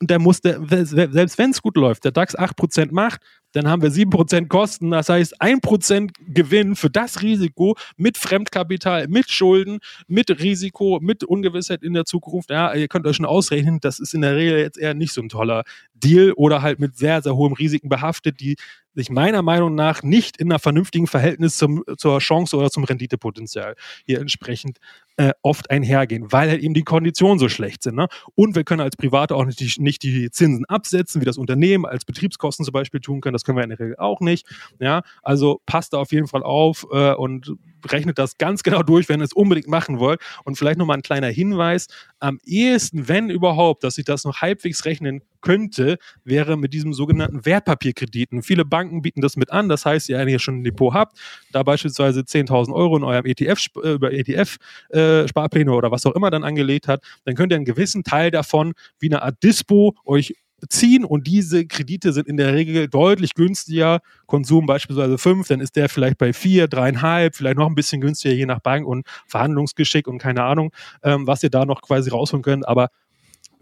Und 0.00 0.10
der 0.10 0.18
muss, 0.18 0.40
der, 0.40 0.60
selbst 0.86 1.38
wenn 1.38 1.50
es 1.50 1.62
gut 1.62 1.76
läuft, 1.76 2.04
der 2.04 2.12
DAX 2.12 2.36
8% 2.36 2.88
macht, 2.92 3.22
dann 3.54 3.68
haben 3.68 3.82
wir 3.82 3.90
7% 3.90 4.48
Kosten. 4.48 4.90
Das 4.90 5.08
heißt, 5.08 5.40
1% 5.40 6.10
Gewinn 6.26 6.74
für 6.74 6.90
das 6.90 7.22
Risiko 7.22 7.76
mit 7.96 8.18
Fremdkapital, 8.18 9.06
mit 9.08 9.30
Schulden, 9.30 9.78
mit 10.08 10.28
Risiko, 10.40 10.98
mit 11.00 11.22
Ungewissheit 11.22 11.82
in 11.82 11.94
der 11.94 12.04
Zukunft. 12.04 12.50
Ja, 12.50 12.74
ihr 12.74 12.88
könnt 12.88 13.06
euch 13.06 13.16
schon 13.16 13.26
ausrechnen, 13.26 13.78
das 13.80 14.00
ist 14.00 14.12
in 14.12 14.22
der 14.22 14.34
Regel 14.34 14.58
jetzt 14.58 14.78
eher 14.78 14.94
nicht 14.94 15.12
so 15.12 15.22
ein 15.22 15.28
toller 15.28 15.62
Deal 15.94 16.32
oder 16.32 16.62
halt 16.62 16.80
mit 16.80 16.96
sehr, 16.96 17.22
sehr 17.22 17.36
hohen 17.36 17.54
Risiken 17.54 17.88
behaftet, 17.88 18.40
die 18.40 18.56
sich 18.94 19.10
meiner 19.10 19.42
Meinung 19.42 19.74
nach 19.74 20.02
nicht 20.02 20.36
in 20.36 20.50
einer 20.50 20.58
vernünftigen 20.58 21.06
Verhältnis 21.06 21.56
zum, 21.56 21.84
zur 21.96 22.18
Chance 22.18 22.56
oder 22.56 22.70
zum 22.70 22.84
Renditepotenzial 22.84 23.74
hier 24.06 24.20
entsprechend 24.20 24.78
äh, 25.16 25.32
oft 25.42 25.70
einhergehen, 25.70 26.32
weil 26.32 26.50
halt 26.50 26.62
eben 26.62 26.74
die 26.74 26.82
Konditionen 26.82 27.38
so 27.38 27.48
schlecht 27.48 27.82
sind. 27.82 27.94
Ne? 27.96 28.08
Und 28.34 28.54
wir 28.54 28.64
können 28.64 28.80
als 28.80 28.96
Private 28.96 29.34
auch 29.34 29.44
nicht 29.44 29.60
die, 29.60 29.72
nicht 29.80 30.02
die 30.02 30.30
Zinsen 30.30 30.64
absetzen, 30.66 31.20
wie 31.20 31.24
das 31.24 31.38
Unternehmen 31.38 31.86
als 31.86 32.04
Betriebskosten 32.04 32.64
zum 32.64 32.72
Beispiel 32.72 33.00
tun 33.00 33.20
können. 33.20 33.32
Das 33.32 33.44
können 33.44 33.58
wir 33.58 33.64
in 33.64 33.70
der 33.70 33.78
Regel 33.78 33.96
auch 33.98 34.20
nicht. 34.20 34.46
Ja? 34.80 35.02
Also 35.22 35.60
passt 35.66 35.92
da 35.92 35.98
auf 35.98 36.12
jeden 36.12 36.26
Fall 36.26 36.42
auf 36.42 36.86
äh, 36.90 37.14
und 37.14 37.52
rechnet 37.90 38.18
das 38.18 38.38
ganz 38.38 38.62
genau 38.62 38.82
durch, 38.82 39.08
wenn 39.08 39.20
ihr 39.20 39.24
es 39.24 39.32
unbedingt 39.32 39.68
machen 39.68 39.98
wollt. 39.98 40.20
Und 40.44 40.56
vielleicht 40.56 40.78
nochmal 40.78 40.98
ein 40.98 41.02
kleiner 41.02 41.28
Hinweis. 41.28 41.86
Am 42.18 42.38
ehesten, 42.44 43.08
wenn 43.08 43.30
überhaupt, 43.30 43.84
dass 43.84 43.96
sich 43.96 44.04
das 44.04 44.24
noch 44.24 44.40
halbwegs 44.40 44.84
rechnen 44.84 45.22
könnte, 45.40 45.98
wäre 46.24 46.56
mit 46.56 46.72
diesem 46.72 46.94
sogenannten 46.94 47.44
Wertpapierkrediten. 47.44 48.42
Viele 48.42 48.64
Banken 48.64 49.02
bieten 49.02 49.20
das 49.20 49.36
mit 49.36 49.52
an. 49.52 49.68
Das 49.68 49.84
heißt, 49.84 50.08
ihr 50.08 50.24
hier 50.24 50.38
schon 50.38 50.60
ein 50.60 50.64
Depot 50.64 50.92
habt, 50.94 51.18
da 51.52 51.62
beispielsweise 51.62 52.20
10.000 52.20 52.72
Euro 52.72 52.96
in 52.96 53.04
eurem 53.04 53.26
ETF, 53.26 53.66
äh, 53.82 53.92
über 53.92 54.12
ETF 54.12 54.56
äh, 54.90 55.24
oder 55.68 55.90
was 55.90 56.06
auch 56.06 56.14
immer 56.14 56.30
dann 56.30 56.44
angelegt 56.44 56.88
hat, 56.88 57.04
dann 57.24 57.34
könnt 57.34 57.52
ihr 57.52 57.56
einen 57.56 57.64
gewissen 57.64 58.04
Teil 58.04 58.30
davon 58.30 58.72
wie 58.98 59.10
eine 59.10 59.22
Art 59.22 59.42
Dispo 59.42 59.94
euch 60.04 60.34
ziehen 60.68 61.04
und 61.04 61.26
diese 61.26 61.66
Kredite 61.66 62.12
sind 62.12 62.28
in 62.28 62.36
der 62.36 62.54
Regel 62.54 62.88
deutlich 62.88 63.34
günstiger. 63.34 64.00
Konsum 64.26 64.66
beispielsweise 64.66 65.18
5, 65.18 65.48
dann 65.48 65.60
ist 65.60 65.76
der 65.76 65.88
vielleicht 65.88 66.18
bei 66.18 66.32
4, 66.32 66.68
3,5, 66.68 67.34
vielleicht 67.34 67.58
noch 67.58 67.68
ein 67.68 67.74
bisschen 67.74 68.00
günstiger 68.00 68.34
je 68.34 68.46
nach 68.46 68.60
Bank 68.60 68.86
und 68.86 69.06
Verhandlungsgeschick 69.26 70.06
und 70.06 70.18
keine 70.18 70.42
Ahnung, 70.42 70.72
ähm, 71.02 71.26
was 71.26 71.42
ihr 71.42 71.50
da 71.50 71.64
noch 71.64 71.82
quasi 71.82 72.10
rausholen 72.10 72.42
könnt. 72.42 72.66
Aber 72.68 72.88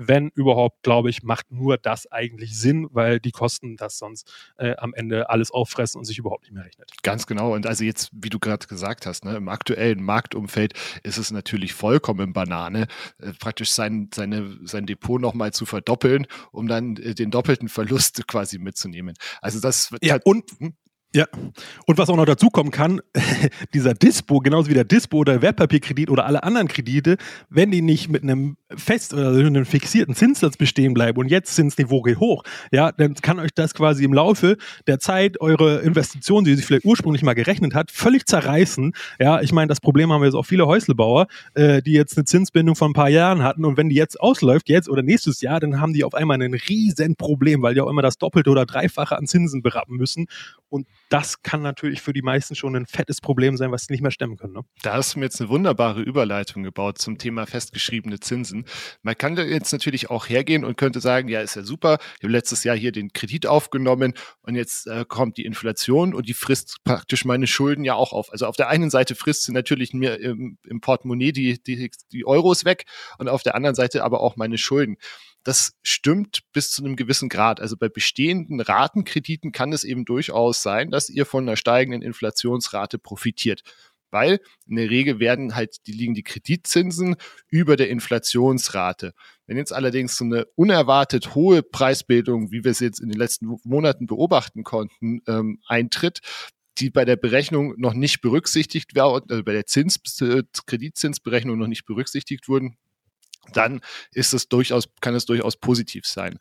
wenn 0.09 0.31
überhaupt, 0.35 0.83
glaube 0.83 1.11
ich, 1.11 1.23
macht 1.23 1.51
nur 1.51 1.79
das 1.79 2.11
eigentlich 2.11 2.59
Sinn, 2.59 2.89
weil 2.93 3.21
die 3.21 3.31
Kosten 3.31 3.77
das 3.77 3.99
sonst 3.99 4.31
äh, 4.59 4.77
am 4.77 4.95
Ende 4.95 5.31
alles 5.31 5.51
auffressen 5.51 5.99
und 5.99 6.05
sich 6.05 6.19
überhaupt 6.19 6.45
nicht 6.45 6.53
mehr 6.53 6.65
rechnet. 6.65 6.91
Ganz 7.03 7.27
genau. 7.27 7.55
Und 7.55 7.67
also 7.67 7.85
jetzt, 7.85 8.11
wie 8.13 8.31
du 8.31 8.39
gerade 8.39 8.67
gesagt 8.67 9.07
hast, 9.07 9.25
ne, 9.25 9.37
im 9.37 9.49
aktuellen 9.49 10.03
Marktumfeld 10.03 10.75
ist 11.03 11.19
es 11.19 11.31
natürlich 11.31 11.75
vollkommen 11.75 12.33
Banane, 12.33 12.87
äh, 13.19 13.33
praktisch 13.33 13.71
sein, 13.71 14.11
seine, 14.15 14.59
sein 14.65 14.87
Depot 14.87 15.21
nochmal 15.21 15.53
zu 15.53 15.67
verdoppeln, 15.67 16.27
um 16.51 16.67
dann 16.69 16.97
äh, 16.97 17.15
den 17.15 17.31
doppelten 17.31 17.69
Verlust 17.69 18.27
quasi 18.27 18.59
mitzunehmen. 18.59 19.15
Also 19.41 19.61
das 19.61 19.95
ja, 20.03 20.19
und 20.25 20.45
hm? 20.59 20.75
Ja, 21.15 21.27
und 21.87 21.99
was 21.99 22.09
auch 22.09 22.17
noch 22.17 22.25
dazu 22.25 22.49
kommen 22.49 22.71
kann, 22.71 23.03
dieser 23.75 23.93
Dispo, 23.93 24.39
genauso 24.39 24.71
wie 24.71 24.75
der 24.75 24.85
Dispo 24.85 25.19
oder 25.19 25.43
Wertpapierkredit 25.43 26.09
oder 26.09 26.25
alle 26.25 26.43
anderen 26.43 26.69
Kredite, 26.69 27.19
wenn 27.51 27.71
die 27.71 27.83
nicht 27.83 28.09
mit 28.09 28.23
einem 28.23 28.57
fest 28.75 29.13
oder 29.13 29.29
einem 29.29 29.67
fixierten 29.67 30.15
Zinssatz 30.15 30.57
bestehen 30.57 30.95
bleiben 30.95 31.19
und 31.19 31.29
jetzt 31.29 31.55
Zinsniveau 31.55 32.01
geht 32.01 32.19
hoch, 32.19 32.45
ja, 32.71 32.93
dann 32.93 33.13
kann 33.15 33.41
euch 33.41 33.51
das 33.55 33.75
quasi 33.75 34.05
im 34.05 34.15
Laufe 34.15 34.57
der 34.87 35.01
Zeit 35.01 35.39
eure 35.39 35.81
Investition, 35.81 36.45
die 36.45 36.55
sich 36.55 36.65
vielleicht 36.65 36.87
ursprünglich 36.87 37.23
mal 37.23 37.35
gerechnet 37.35 37.75
hat, 37.75 37.91
völlig 37.91 38.27
zerreißen. 38.27 38.95
Ja, 39.21 39.43
ich 39.43 39.53
meine, 39.53 39.69
das 39.69 39.81
Problem 39.83 40.11
haben 40.13 40.23
wir 40.23 40.27
jetzt 40.27 40.35
auch 40.35 40.47
viele 40.47 40.67
Häuslebauer, 40.67 41.27
äh, 41.53 41.83
die 41.83 41.93
jetzt 41.93 42.17
eine 42.17 42.25
Zinsbindung 42.25 42.75
von 42.75 42.93
ein 42.93 42.95
paar 42.95 43.11
Jahren 43.11 43.43
hatten 43.43 43.67
und 43.67 43.77
wenn 43.77 43.91
die 43.91 43.97
jetzt 43.97 44.19
ausläuft, 44.19 44.71
jetzt 44.71 44.89
oder 44.89 45.03
nächstes 45.03 45.43
Jahr, 45.43 45.61
dann 45.61 45.79
haben 45.79 45.93
die 45.93 46.05
auf 46.05 46.15
einmal 46.15 46.41
ein 46.41 46.55
riesen 46.55 47.17
Problem, 47.17 47.61
weil 47.61 47.75
die 47.75 47.83
auch 47.83 47.91
immer 47.91 48.01
das 48.01 48.17
Doppelte 48.17 48.49
oder 48.49 48.65
Dreifache 48.65 49.19
an 49.19 49.27
Zinsen 49.27 49.61
berappen 49.61 49.99
müssen 49.99 50.27
und 50.73 50.89
das 51.11 51.43
kann 51.43 51.61
natürlich 51.61 52.01
für 52.01 52.15
die 52.15 52.23
meisten 52.23 52.55
schon 52.55 52.75
ein 52.75 52.87
fettes 52.87 53.21
Problem 53.21 53.59
sein, 53.59 53.71
was 53.71 53.85
sie 53.85 53.93
nicht 53.93 54.01
mehr 54.01 54.11
stemmen 54.11 54.39
können. 54.39 54.55
Ne? 54.55 54.63
Da 54.83 54.95
hast 54.95 55.15
du 55.15 55.19
mir 55.19 55.27
jetzt 55.27 55.39
eine 55.39 55.51
wunderbare 55.51 56.01
Überleitung 56.01 56.63
gebaut 56.63 56.97
zum 56.97 57.19
Thema 57.19 57.47
festgeschriebene 57.47 58.21
Zinsen. 58.21 58.65
Man 59.03 59.17
kann 59.17 59.37
da 59.37 59.43
jetzt 59.43 59.71
natürlich 59.73 60.09
auch 60.09 60.31
hergehen 60.31 60.65
und 60.65 60.79
könnte 60.79 61.01
sagen, 61.01 61.29
ja, 61.29 61.43
ist 61.43 61.57
ja 61.57 61.63
super, 61.63 61.99
ich 62.17 62.25
habe 62.25 62.33
letztes 62.33 62.65
Jahr 62.65 62.75
hier 62.75 62.91
den 62.91 63.13
Kredit 63.13 63.47
aufgenommen 63.47 64.15
und 64.41 64.55
jetzt 64.55 64.87
äh, 64.87 65.05
kommt 65.07 65.37
die 65.37 65.45
Inflation 65.45 66.15
und 66.15 66.27
die 66.27 66.35
frisst 66.35 66.79
praktisch 66.85 67.27
meine 67.27 67.47
Schulden 67.47 67.85
ja 67.85 67.95
auch 67.95 68.15
auf. 68.15 68.33
Also 68.33 68.47
auf 68.47 68.57
der 68.57 68.69
einen 68.69 68.89
Seite 68.89 69.15
frisst 69.15 69.43
sie 69.43 69.53
natürlich 69.53 69.93
mir 69.93 70.21
im, 70.21 70.57
im 70.65 70.81
Portemonnaie 70.81 71.33
die, 71.33 71.63
die, 71.63 71.91
die 72.13 72.27
Euros 72.27 72.65
weg 72.65 72.87
und 73.19 73.29
auf 73.29 73.43
der 73.43 73.57
anderen 73.57 73.75
Seite 73.75 74.05
aber 74.05 74.21
auch 74.21 74.37
meine 74.37 74.57
Schulden. 74.57 74.97
Das 75.45 75.73
stimmt 75.83 76.41
bis 76.53 76.71
zu 76.71 76.85
einem 76.85 76.97
gewissen 76.97 77.29
Grad. 77.29 77.61
Also 77.61 77.77
bei 77.77 77.89
bestehenden 77.89 78.61
Ratenkrediten 78.61 79.51
kann 79.51 79.73
es 79.73 79.83
eben 79.83 80.05
durchaus 80.05 80.63
sein, 80.63 80.91
dass 80.91 81.09
ihr 81.09 81.27
von 81.27 81.45
einer 81.45 81.57
steigenden 81.57 82.03
Inflationsrate 82.03 82.99
profitiert. 82.99 83.63
Weil 84.13 84.41
in 84.67 84.77
der 84.77 84.91
Regel 84.91 85.19
werden 85.21 85.55
halt, 85.55 85.87
die 85.87 85.93
liegen 85.93 86.15
die 86.15 86.23
Kreditzinsen 86.23 87.17
über 87.49 87.77
der 87.77 87.89
Inflationsrate. 87.89 89.15
Wenn 89.47 89.57
jetzt 89.57 89.73
allerdings 89.73 90.17
so 90.17 90.25
eine 90.25 90.45
unerwartet 90.55 91.35
hohe 91.35 91.63
Preisbildung, 91.63 92.53
wie 92.53 92.63
wir 92.63 92.71
es 92.71 92.81
jetzt 92.81 93.01
in 93.01 93.09
den 93.09 93.19
letzten 93.19 93.57
Monaten 93.65 94.07
beobachten 94.07 94.65
konnten, 94.65 95.23
ähm, 95.27 95.61
eintritt, 95.67 96.21
die 96.79 96.91
bei 96.91 97.05
der 97.05 97.17
Berechnung 97.17 97.75
noch 97.79 97.95
nicht 97.95 98.21
berücksichtigt 98.21 98.95
werden, 98.95 99.23
also 99.29 99.43
bei 99.43 99.53
der 99.53 99.67
Zins, 99.67 99.99
äh, 100.21 100.43
Kreditzinsberechnung 100.67 101.59
noch 101.59 101.67
nicht 101.67 101.87
berücksichtigt 101.87 102.49
wurden, 102.49 102.77
dann 103.53 103.81
ist 104.13 104.35
es 104.35 104.49
durchaus, 104.49 104.89
kann 105.01 105.15
es 105.15 105.27
durchaus 105.27 105.57
positiv 105.57 106.07
sein. 106.07 106.39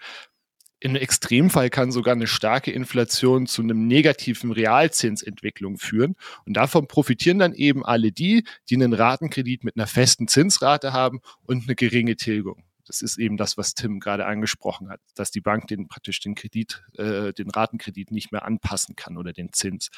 Im 0.84 0.96
Extremfall 0.96 1.70
kann 1.70 1.92
sogar 1.92 2.16
eine 2.16 2.26
starke 2.26 2.72
Inflation 2.72 3.46
zu 3.46 3.62
einem 3.62 3.86
negativen 3.86 4.52
Realzinsentwicklung 4.52 5.78
führen. 5.78 6.16
Und 6.46 6.58
davon 6.58 6.88
profitieren 6.88 7.38
dann 7.38 7.54
eben 7.54 7.86
alle 7.86 8.12
die, 8.12 8.46
die 8.68 8.76
einen 8.76 8.94
Ratenkredit 8.94 9.64
mit 9.64 9.78
einer 9.78 9.86
festen 9.86 10.28
Zinsrate 10.28 10.92
haben 10.92 11.22
und 11.44 11.64
eine 11.64 11.76
geringe 11.76 12.16
Tilgung. 12.16 12.64
Das 12.88 13.04
ist 13.04 13.20
eben 13.20 13.38
das, 13.38 13.58
was 13.58 13.76
Tim 13.76 14.00
gerade 14.00 14.26
angesprochen 14.26 14.90
hat, 14.90 15.00
dass 15.14 15.30
die 15.30 15.40
Bank 15.40 15.68
den 15.68 15.88
praktisch 15.88 16.20
den 16.20 16.34
Kredit, 16.34 16.84
äh, 16.98 17.32
den 17.32 17.52
Ratenkredit 17.52 18.10
nicht 18.10 18.32
mehr 18.32 18.44
anpassen 18.44 18.96
kann 18.96 19.18
oder 19.18 19.34
den 19.34 19.54
Zins. 19.54 19.92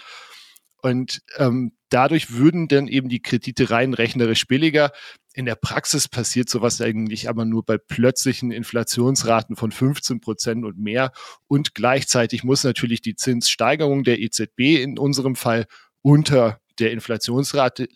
Und 0.83 1.21
ähm, 1.37 1.71
dadurch 1.87 2.33
würden 2.33 2.67
dann 2.67 2.89
eben 2.89 3.07
die 3.07 3.21
Kredite 3.21 3.69
rein 3.69 3.93
rechnerisch 3.93 4.47
billiger. 4.47 4.91
In 5.33 5.45
der 5.45 5.55
Praxis 5.55 6.09
passiert 6.09 6.49
sowas 6.49 6.81
eigentlich 6.81 7.29
aber 7.29 7.45
nur 7.45 7.63
bei 7.65 7.77
plötzlichen 7.77 8.51
Inflationsraten 8.51 9.55
von 9.55 9.71
15 9.71 10.19
Prozent 10.19 10.65
und 10.65 10.77
mehr. 10.77 11.13
Und 11.47 11.73
gleichzeitig 11.73 12.43
muss 12.43 12.65
natürlich 12.65 13.01
die 13.01 13.15
Zinssteigerung 13.15 14.03
der 14.03 14.19
EZB 14.19 14.83
in 14.83 14.99
unserem 14.99 15.37
Fall 15.37 15.67
unter 16.01 16.59
der 16.79 16.91
Inflationsrate, 16.91 17.87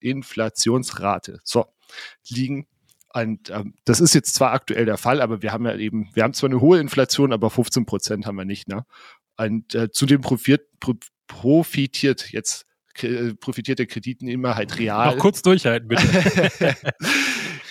Inflationsrate 0.00 1.40
so, 1.42 1.64
liegen. 2.28 2.66
Und 3.14 3.48
ähm, 3.48 3.74
das 3.86 4.00
ist 4.00 4.14
jetzt 4.14 4.34
zwar 4.34 4.52
aktuell 4.52 4.84
der 4.84 4.98
Fall, 4.98 5.22
aber 5.22 5.40
wir 5.40 5.52
haben 5.52 5.64
ja 5.64 5.74
eben, 5.74 6.10
wir 6.12 6.22
haben 6.22 6.34
zwar 6.34 6.50
eine 6.50 6.60
hohe 6.60 6.80
Inflation, 6.80 7.32
aber 7.32 7.48
15 7.48 7.86
Prozent 7.86 8.26
haben 8.26 8.36
wir 8.36 8.44
nicht. 8.44 8.68
Ne? 8.68 8.84
Und 9.38 9.74
äh, 9.74 9.90
zudem 9.90 10.20
profitiert, 10.20 10.68
profitiert 11.30 12.32
jetzt 12.32 12.66
äh, 13.04 13.34
profitiert 13.34 13.78
der 13.78 13.86
Kreditnehmer 13.86 14.56
halt 14.56 14.78
real. 14.78 15.14
Noch 15.14 15.18
kurz 15.18 15.42
durchhalten, 15.42 15.88
bitte. 15.88 16.02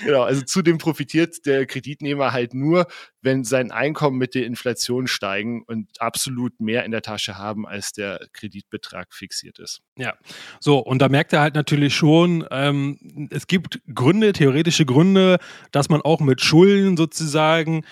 genau, 0.03 0.23
also 0.23 0.41
zudem 0.41 0.77
profitiert 0.77 1.45
der 1.45 1.65
Kreditnehmer 1.65 2.31
halt 2.31 2.53
nur, 2.53 2.87
wenn 3.21 3.43
sein 3.43 3.71
Einkommen 3.71 4.17
mit 4.17 4.33
der 4.33 4.45
Inflation 4.45 5.07
steigen 5.07 5.63
und 5.67 5.89
absolut 5.99 6.59
mehr 6.61 6.85
in 6.85 6.91
der 6.91 7.01
Tasche 7.01 7.37
haben, 7.37 7.67
als 7.67 7.91
der 7.91 8.27
Kreditbetrag 8.31 9.13
fixiert 9.13 9.59
ist. 9.59 9.81
Ja, 9.97 10.15
so, 10.61 10.79
und 10.79 10.99
da 10.99 11.09
merkt 11.09 11.33
er 11.33 11.41
halt 11.41 11.53
natürlich 11.53 11.93
schon, 11.93 12.45
ähm, 12.49 13.27
es 13.29 13.45
gibt 13.45 13.81
Gründe, 13.93 14.31
theoretische 14.31 14.85
Gründe, 14.85 15.37
dass 15.71 15.89
man 15.89 16.01
auch 16.01 16.21
mit 16.21 16.41
Schulden 16.41 16.95
sozusagen 16.95 17.83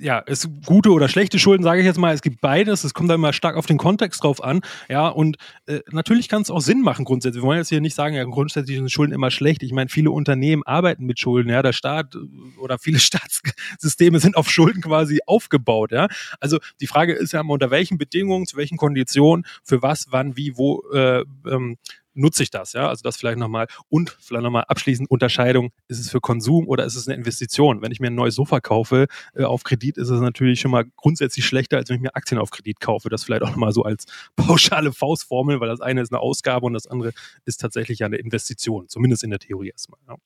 ja, 0.00 0.22
es 0.26 0.48
gute 0.64 0.90
oder 0.90 1.08
schlechte 1.08 1.38
Schulden, 1.38 1.62
sage 1.62 1.80
ich 1.80 1.86
jetzt 1.86 1.98
mal, 1.98 2.14
es 2.14 2.22
gibt 2.22 2.40
beides. 2.40 2.84
Es 2.84 2.94
kommt 2.94 3.10
da 3.10 3.14
immer 3.14 3.32
stark 3.32 3.56
auf 3.56 3.66
den 3.66 3.76
Kontext 3.76 4.22
drauf 4.22 4.42
an. 4.42 4.60
Ja, 4.88 5.08
und 5.08 5.36
äh, 5.66 5.80
natürlich 5.90 6.28
kann 6.28 6.42
es 6.42 6.50
auch 6.50 6.60
Sinn 6.60 6.80
machen 6.80 7.04
grundsätzlich. 7.04 7.42
Wir 7.42 7.46
wollen 7.46 7.58
jetzt 7.58 7.68
hier 7.68 7.80
nicht 7.80 7.94
sagen, 7.94 8.14
ja, 8.14 8.24
grundsätzlich 8.24 8.76
sind 8.76 8.90
Schulden 8.90 9.12
immer 9.12 9.30
schlecht. 9.30 9.62
Ich 9.62 9.72
meine, 9.72 9.90
viele 9.90 10.10
Unternehmen 10.10 10.62
arbeiten 10.64 11.04
mit 11.04 11.18
Schulden. 11.20 11.50
Ja, 11.50 11.62
der 11.62 11.74
Staat 11.74 12.14
äh, 12.14 12.58
oder 12.58 12.78
viele 12.78 12.98
Staatssysteme 13.00 14.18
sind 14.18 14.36
auf 14.36 14.48
Schulden 14.50 14.82
quasi 14.82 15.20
aufgebaut. 15.26 15.92
Ja, 15.92 16.08
also 16.40 16.58
die 16.80 16.86
Frage 16.86 17.12
ist 17.12 17.32
ja 17.32 17.40
immer, 17.40 17.52
unter 17.52 17.70
welchen 17.70 17.98
Bedingungen, 17.98 18.46
zu 18.46 18.56
welchen 18.56 18.78
Konditionen, 18.78 19.44
für 19.62 19.82
was, 19.82 20.06
wann, 20.10 20.36
wie, 20.36 20.56
wo 20.56 20.82
äh, 20.92 21.24
ähm, 21.46 21.76
nutze 22.16 22.42
ich 22.42 22.50
das? 22.50 22.72
Ja, 22.72 22.88
also 22.88 23.02
das 23.02 23.16
vielleicht 23.16 23.38
nochmal. 23.38 23.66
Und 23.88 24.16
vielleicht 24.20 24.42
nochmal 24.42 24.64
abschließend 24.68 25.10
Unterscheidung. 25.10 25.72
Ist 25.88 26.00
es 26.00 26.10
für 26.10 26.20
Konsum 26.20 26.66
oder 26.68 26.84
ist 26.84 26.96
es 26.96 27.06
eine 27.06 27.16
Investition? 27.16 27.82
Wenn 27.82 27.92
ich 27.92 28.00
mir 28.00 28.08
ein 28.08 28.14
neues 28.14 28.34
Sofa 28.34 28.60
kaufe 28.60 29.06
äh, 29.34 29.44
auf 29.44 29.64
Kredit, 29.64 29.98
ist 29.98 30.10
es 30.10 30.20
natürlich 30.20 30.60
schon 30.60 30.70
mal 30.70 30.84
grundsätzlich 30.96 31.44
schlechter, 31.44 31.76
als 31.76 31.88
wenn 31.88 31.96
ich 31.96 32.02
mir 32.02 32.16
Aktien 32.16 32.38
auf 32.38 32.50
Kredit 32.50 32.80
kaufe. 32.80 33.08
Das 33.08 33.24
vielleicht 33.24 33.42
auch 33.42 33.50
nochmal 33.50 33.72
so 33.72 33.82
als 33.82 34.06
pauschale 34.36 34.92
Faustformel, 34.92 35.60
weil 35.60 35.68
das 35.68 35.80
eine 35.80 36.00
ist 36.00 36.12
eine 36.12 36.20
Ausgabe 36.20 36.66
und 36.66 36.72
das 36.72 36.86
andere 36.86 37.12
ist 37.44 37.60
tatsächlich 37.60 38.04
eine 38.04 38.16
Investition. 38.16 38.88
Zumindest 38.88 39.24
in 39.24 39.30
der 39.30 39.38
Theorie 39.38 39.68
erstmal. 39.68 40.00
Ja. 40.08 40.16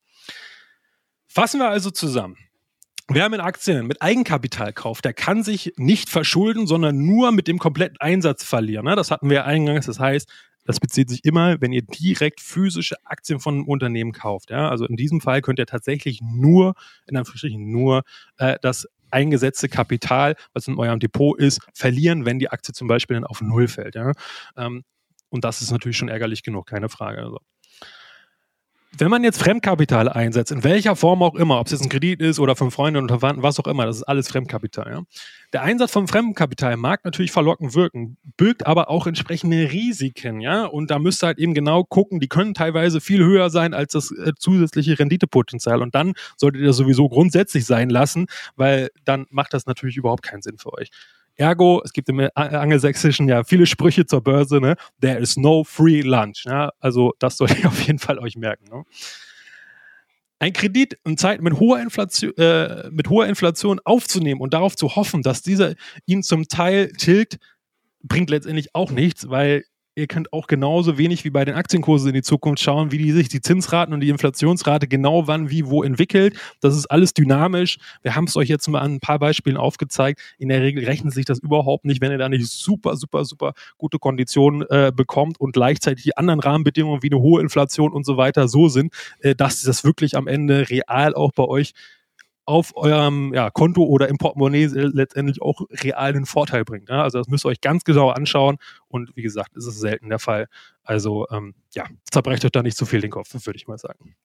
Fassen 1.27 1.59
wir 1.59 1.69
also 1.69 1.91
zusammen. 1.91 2.37
Wer 3.07 3.27
mit 3.29 3.41
Aktien, 3.41 3.87
mit 3.87 4.01
Eigenkapital 4.01 4.71
kauft, 4.71 5.03
der 5.03 5.13
kann 5.13 5.43
sich 5.43 5.73
nicht 5.75 6.09
verschulden, 6.09 6.65
sondern 6.65 7.05
nur 7.05 7.31
mit 7.31 7.47
dem 7.47 7.57
kompletten 7.57 7.97
Einsatz 7.99 8.43
verlieren. 8.43 8.85
Ne? 8.85 8.95
Das 8.95 9.11
hatten 9.11 9.29
wir 9.29 9.45
eingangs. 9.45 9.85
Das 9.85 9.99
heißt, 9.99 10.29
das 10.65 10.79
bezieht 10.79 11.09
sich 11.09 11.25
immer, 11.25 11.59
wenn 11.61 11.71
ihr 11.71 11.81
direkt 11.81 12.41
physische 12.41 12.95
Aktien 13.03 13.39
von 13.39 13.55
einem 13.55 13.67
Unternehmen 13.67 14.11
kauft. 14.11 14.51
Ja? 14.51 14.69
Also 14.69 14.85
in 14.85 14.95
diesem 14.95 15.21
Fall 15.21 15.41
könnt 15.41 15.59
ihr 15.59 15.65
tatsächlich 15.65 16.21
nur, 16.21 16.75
in 17.07 17.17
Anführungsstrichen 17.17 17.71
nur, 17.71 18.03
äh, 18.37 18.57
das 18.61 18.87
eingesetzte 19.09 19.69
Kapital, 19.69 20.35
was 20.53 20.67
in 20.67 20.77
eurem 20.77 20.99
Depot 20.99 21.37
ist, 21.37 21.59
verlieren, 21.73 22.25
wenn 22.25 22.39
die 22.39 22.49
Aktie 22.49 22.73
zum 22.73 22.87
Beispiel 22.87 23.15
dann 23.15 23.25
auf 23.25 23.41
Null 23.41 23.67
fällt. 23.67 23.95
Ja? 23.95 24.13
Ähm, 24.55 24.83
und 25.29 25.43
das 25.43 25.61
ist 25.61 25.71
natürlich 25.71 25.97
schon 25.97 26.09
ärgerlich 26.09 26.43
genug, 26.43 26.67
keine 26.67 26.89
Frage. 26.89 27.21
Also 27.21 27.39
wenn 28.97 29.09
man 29.09 29.23
jetzt 29.23 29.41
Fremdkapital 29.41 30.09
einsetzt, 30.09 30.51
in 30.51 30.63
welcher 30.63 30.95
Form 30.95 31.23
auch 31.23 31.35
immer, 31.35 31.59
ob 31.59 31.67
es 31.67 31.71
jetzt 31.71 31.83
ein 31.83 31.89
Kredit 31.89 32.21
ist 32.21 32.39
oder 32.39 32.55
von 32.55 32.71
Freunden 32.71 33.01
und 33.01 33.07
Verwandten, 33.07 33.41
was 33.41 33.59
auch 33.59 33.67
immer, 33.67 33.85
das 33.85 33.97
ist 33.97 34.03
alles 34.03 34.27
Fremdkapital. 34.27 34.91
Ja? 34.91 35.03
Der 35.53 35.61
Einsatz 35.61 35.91
von 35.91 36.07
Fremdkapital 36.07 36.75
mag 36.75 37.05
natürlich 37.05 37.31
verlockend 37.31 37.73
wirken, 37.73 38.17
birgt 38.35 38.67
aber 38.67 38.89
auch 38.89 39.07
entsprechende 39.07 39.71
Risiken, 39.71 40.41
ja. 40.41 40.65
Und 40.65 40.91
da 40.91 40.99
müsst 40.99 41.23
ihr 41.23 41.27
halt 41.27 41.39
eben 41.39 41.53
genau 41.53 41.83
gucken, 41.83 42.19
die 42.19 42.27
können 42.27 42.53
teilweise 42.53 42.99
viel 42.99 43.23
höher 43.23 43.49
sein 43.49 43.73
als 43.73 43.93
das 43.93 44.11
äh, 44.11 44.33
zusätzliche 44.37 44.99
Renditepotenzial. 44.99 45.81
Und 45.81 45.95
dann 45.95 46.13
solltet 46.35 46.61
ihr 46.61 46.73
sowieso 46.73 47.07
grundsätzlich 47.07 47.65
sein 47.65 47.89
lassen, 47.89 48.27
weil 48.55 48.91
dann 49.05 49.25
macht 49.29 49.53
das 49.53 49.65
natürlich 49.65 49.97
überhaupt 49.97 50.23
keinen 50.23 50.41
Sinn 50.41 50.57
für 50.57 50.73
euch. 50.73 50.89
Ergo, 51.35 51.81
es 51.83 51.93
gibt 51.93 52.09
im 52.09 52.27
Angelsächsischen 52.35 53.27
ja 53.27 53.43
viele 53.43 53.65
Sprüche 53.65 54.05
zur 54.05 54.21
Börse, 54.21 54.59
ne? 54.59 54.75
There 55.01 55.17
is 55.17 55.37
no 55.37 55.63
free 55.63 56.01
lunch. 56.01 56.45
Ja? 56.45 56.71
Also 56.79 57.13
das 57.19 57.37
solltet 57.37 57.59
ihr 57.59 57.67
auf 57.67 57.81
jeden 57.81 57.99
Fall 57.99 58.19
euch 58.19 58.35
merken. 58.35 58.65
Ne? 58.69 58.83
Ein 60.39 60.53
Kredit 60.53 60.97
in 61.05 61.17
Zeiten 61.17 61.43
mit 61.43 61.59
hoher, 61.59 61.79
Inflation, 61.79 62.35
äh, 62.37 62.89
mit 62.89 63.09
hoher 63.09 63.27
Inflation 63.27 63.79
aufzunehmen 63.83 64.41
und 64.41 64.53
darauf 64.53 64.75
zu 64.75 64.95
hoffen, 64.95 65.21
dass 65.21 65.41
dieser 65.41 65.75
ihn 66.05 66.23
zum 66.23 66.47
Teil 66.47 66.91
tilgt, 66.93 67.37
bringt 68.01 68.29
letztendlich 68.31 68.73
auch 68.73 68.91
nichts, 68.91 69.29
weil 69.29 69.63
ihr 69.95 70.07
könnt 70.07 70.31
auch 70.31 70.47
genauso 70.47 70.97
wenig 70.97 71.25
wie 71.25 71.29
bei 71.29 71.43
den 71.43 71.55
Aktienkursen 71.55 72.09
in 72.09 72.13
die 72.13 72.21
Zukunft 72.21 72.63
schauen, 72.63 72.91
wie 72.91 72.97
die 72.97 73.11
sich 73.11 73.27
die 73.27 73.41
Zinsraten 73.41 73.93
und 73.93 73.99
die 73.99 74.09
Inflationsrate 74.09 74.87
genau 74.87 75.27
wann, 75.27 75.49
wie, 75.49 75.67
wo 75.67 75.83
entwickelt. 75.83 76.35
Das 76.61 76.75
ist 76.75 76.85
alles 76.87 77.13
dynamisch. 77.13 77.77
Wir 78.01 78.15
haben 78.15 78.25
es 78.25 78.37
euch 78.37 78.47
jetzt 78.47 78.67
mal 78.69 78.79
an 78.79 78.95
ein 78.95 78.99
paar 78.99 79.19
Beispielen 79.19 79.57
aufgezeigt. 79.57 80.21
In 80.37 80.49
der 80.49 80.61
Regel 80.61 80.85
rechnet 80.85 81.13
sich 81.13 81.25
das 81.25 81.39
überhaupt 81.39 81.85
nicht, 81.85 82.01
wenn 82.01 82.11
ihr 82.11 82.17
da 82.17 82.29
nicht 82.29 82.47
super, 82.47 82.95
super, 82.95 83.25
super 83.25 83.53
gute 83.77 83.99
Konditionen 83.99 84.65
äh, 84.69 84.91
bekommt 84.95 85.39
und 85.39 85.51
gleichzeitig 85.53 86.03
die 86.03 86.17
anderen 86.17 86.39
Rahmenbedingungen 86.39 87.03
wie 87.03 87.11
eine 87.11 87.21
hohe 87.21 87.41
Inflation 87.41 87.91
und 87.91 88.05
so 88.05 88.17
weiter 88.17 88.47
so 88.47 88.69
sind, 88.69 88.93
äh, 89.19 89.35
dass 89.35 89.61
das 89.61 89.83
wirklich 89.83 90.15
am 90.15 90.27
Ende 90.27 90.69
real 90.69 91.13
auch 91.15 91.31
bei 91.33 91.43
euch 91.43 91.73
auf 92.45 92.75
eurem 92.75 93.33
ja, 93.33 93.49
Konto 93.49 93.83
oder 93.83 94.09
im 94.09 94.17
Portemonnaie 94.17 94.65
letztendlich 94.65 95.41
auch 95.41 95.61
realen 95.69 96.25
Vorteil 96.25 96.65
bringt. 96.65 96.89
Ja? 96.89 97.03
Also 97.03 97.19
das 97.19 97.27
müsst 97.27 97.45
ihr 97.45 97.49
euch 97.49 97.61
ganz 97.61 97.83
genau 97.83 98.09
anschauen 98.09 98.57
und 98.87 99.15
wie 99.15 99.21
gesagt, 99.21 99.55
ist 99.55 99.67
es 99.67 99.79
selten 99.79 100.09
der 100.09 100.19
Fall. 100.19 100.47
Also 100.83 101.27
ähm, 101.29 101.53
ja, 101.73 101.85
zerbrecht 102.09 102.43
euch 102.43 102.51
da 102.51 102.63
nicht 102.63 102.77
zu 102.77 102.85
viel 102.85 103.01
den 103.01 103.11
Kopf, 103.11 103.33
würde 103.45 103.57
ich 103.57 103.67
mal 103.67 103.77
sagen. 103.77 104.15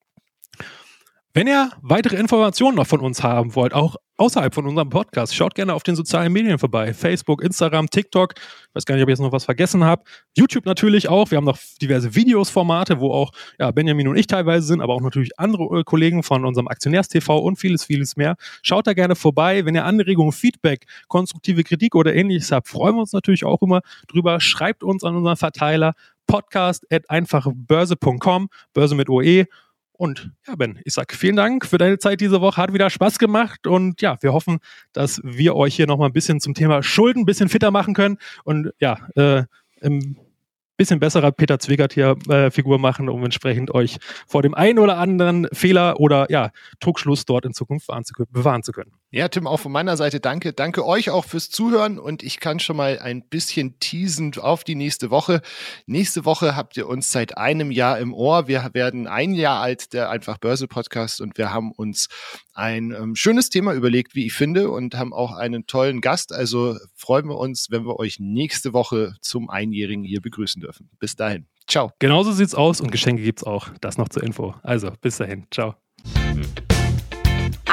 Wenn 1.36 1.48
ihr 1.48 1.68
weitere 1.82 2.16
Informationen 2.16 2.76
noch 2.76 2.86
von 2.86 3.00
uns 3.00 3.22
haben 3.22 3.54
wollt, 3.54 3.74
auch 3.74 3.96
außerhalb 4.16 4.54
von 4.54 4.66
unserem 4.66 4.88
Podcast, 4.88 5.36
schaut 5.36 5.54
gerne 5.54 5.74
auf 5.74 5.82
den 5.82 5.94
sozialen 5.94 6.32
Medien 6.32 6.58
vorbei. 6.58 6.94
Facebook, 6.94 7.42
Instagram, 7.42 7.90
TikTok. 7.90 8.32
Ich 8.38 8.74
weiß 8.74 8.86
gar 8.86 8.94
nicht, 8.94 9.02
ob 9.02 9.10
ich 9.10 9.12
jetzt 9.12 9.20
noch 9.20 9.32
was 9.32 9.44
vergessen 9.44 9.84
habe. 9.84 10.02
YouTube 10.34 10.64
natürlich 10.64 11.10
auch. 11.10 11.30
Wir 11.30 11.36
haben 11.36 11.44
noch 11.44 11.58
diverse 11.82 12.14
Videos-Formate, 12.14 13.00
wo 13.00 13.12
auch 13.12 13.32
ja, 13.58 13.70
Benjamin 13.70 14.08
und 14.08 14.16
ich 14.16 14.26
teilweise 14.26 14.66
sind, 14.66 14.80
aber 14.80 14.94
auch 14.94 15.02
natürlich 15.02 15.38
andere 15.38 15.80
äh, 15.80 15.84
Kollegen 15.84 16.22
von 16.22 16.46
unserem 16.46 16.68
Aktionärstv 16.68 17.28
und 17.28 17.56
vieles, 17.58 17.84
vieles 17.84 18.16
mehr. 18.16 18.36
Schaut 18.62 18.86
da 18.86 18.94
gerne 18.94 19.14
vorbei. 19.14 19.66
Wenn 19.66 19.74
ihr 19.74 19.84
Anregungen, 19.84 20.32
Feedback, 20.32 20.86
konstruktive 21.06 21.64
Kritik 21.64 21.96
oder 21.96 22.14
ähnliches 22.14 22.50
habt, 22.50 22.66
freuen 22.66 22.94
wir 22.94 23.00
uns 23.00 23.12
natürlich 23.12 23.44
auch 23.44 23.60
immer 23.60 23.82
drüber. 24.08 24.40
Schreibt 24.40 24.82
uns 24.82 25.04
an 25.04 25.14
unseren 25.14 25.36
Verteiler 25.36 25.92
podcast 26.26 26.86
at 26.90 27.08
einfachbörse.com, 27.10 28.48
Börse 28.72 28.94
mit 28.94 29.10
OE 29.10 29.44
und 29.98 30.30
ja, 30.46 30.54
Ben, 30.56 30.78
ich 30.84 30.94
sage 30.94 31.14
vielen 31.14 31.36
Dank 31.36 31.66
für 31.66 31.78
deine 31.78 31.98
Zeit 31.98 32.20
diese 32.20 32.40
Woche. 32.40 32.60
Hat 32.60 32.72
wieder 32.72 32.90
Spaß 32.90 33.18
gemacht. 33.18 33.66
Und 33.66 34.02
ja, 34.02 34.16
wir 34.20 34.32
hoffen, 34.32 34.58
dass 34.92 35.20
wir 35.24 35.56
euch 35.56 35.74
hier 35.74 35.86
nochmal 35.86 36.10
ein 36.10 36.12
bisschen 36.12 36.40
zum 36.40 36.54
Thema 36.54 36.82
Schulden 36.82 37.22
ein 37.22 37.26
bisschen 37.26 37.48
fitter 37.48 37.70
machen 37.70 37.94
können. 37.94 38.18
Und 38.44 38.72
ja, 38.78 38.98
äh, 39.14 39.44
im 39.80 40.16
bisschen 40.76 41.00
besserer 41.00 41.32
Peter 41.32 41.58
Zwegert 41.58 41.94
hier 41.94 42.16
äh, 42.28 42.50
Figur 42.50 42.78
machen, 42.78 43.08
um 43.08 43.24
entsprechend 43.24 43.72
euch 43.72 43.96
vor 44.26 44.42
dem 44.42 44.54
einen 44.54 44.78
oder 44.78 44.98
anderen 44.98 45.48
Fehler 45.52 45.98
oder 46.00 46.30
ja, 46.30 46.50
Druckschluss 46.80 47.24
dort 47.24 47.46
in 47.46 47.54
Zukunft 47.54 47.86
bewahren 47.86 48.04
zu, 48.04 48.12
bewahren 48.30 48.62
zu 48.62 48.72
können. 48.72 48.92
Ja, 49.12 49.28
Tim, 49.28 49.46
auch 49.46 49.60
von 49.60 49.70
meiner 49.70 49.96
Seite 49.96 50.18
danke. 50.18 50.52
Danke 50.52 50.84
euch 50.84 51.10
auch 51.10 51.24
fürs 51.24 51.48
Zuhören 51.48 52.00
und 52.00 52.24
ich 52.24 52.40
kann 52.40 52.58
schon 52.58 52.76
mal 52.76 52.98
ein 52.98 53.22
bisschen 53.22 53.78
teasen 53.78 54.32
auf 54.36 54.64
die 54.64 54.74
nächste 54.74 55.10
Woche. 55.10 55.42
Nächste 55.86 56.24
Woche 56.24 56.56
habt 56.56 56.76
ihr 56.76 56.88
uns 56.88 57.12
seit 57.12 57.38
einem 57.38 57.70
Jahr 57.70 58.00
im 58.00 58.12
Ohr. 58.12 58.48
Wir 58.48 58.68
werden 58.72 59.06
ein 59.06 59.32
Jahr 59.34 59.60
alt, 59.62 59.92
der 59.92 60.10
Einfach 60.10 60.38
Börse 60.38 60.66
Podcast 60.66 61.20
und 61.20 61.38
wir 61.38 61.52
haben 61.52 61.70
uns 61.70 62.08
ein 62.52 62.90
ähm, 62.90 63.14
schönes 63.14 63.48
Thema 63.48 63.74
überlegt, 63.74 64.16
wie 64.16 64.26
ich 64.26 64.32
finde, 64.32 64.70
und 64.70 64.96
haben 64.96 65.12
auch 65.12 65.32
einen 65.32 65.68
tollen 65.68 66.00
Gast. 66.00 66.32
Also 66.32 66.76
freuen 66.96 67.28
wir 67.28 67.38
uns, 67.38 67.68
wenn 67.70 67.86
wir 67.86 68.00
euch 68.00 68.18
nächste 68.18 68.72
Woche 68.72 69.14
zum 69.20 69.48
Einjährigen 69.48 70.02
hier 70.02 70.20
begrüßen 70.20 70.60
dürfen. 70.60 70.90
Bis 70.98 71.14
dahin. 71.14 71.46
Ciao. 71.68 71.92
Genauso 72.00 72.32
sieht's 72.32 72.56
aus 72.56 72.80
und 72.80 72.90
Geschenke 72.90 73.22
gibt's 73.22 73.44
auch. 73.44 73.68
Das 73.80 73.98
noch 73.98 74.08
zur 74.08 74.24
Info. 74.24 74.54
Also, 74.62 74.90
bis 75.00 75.18
dahin. 75.18 75.46
Ciao. 75.52 75.76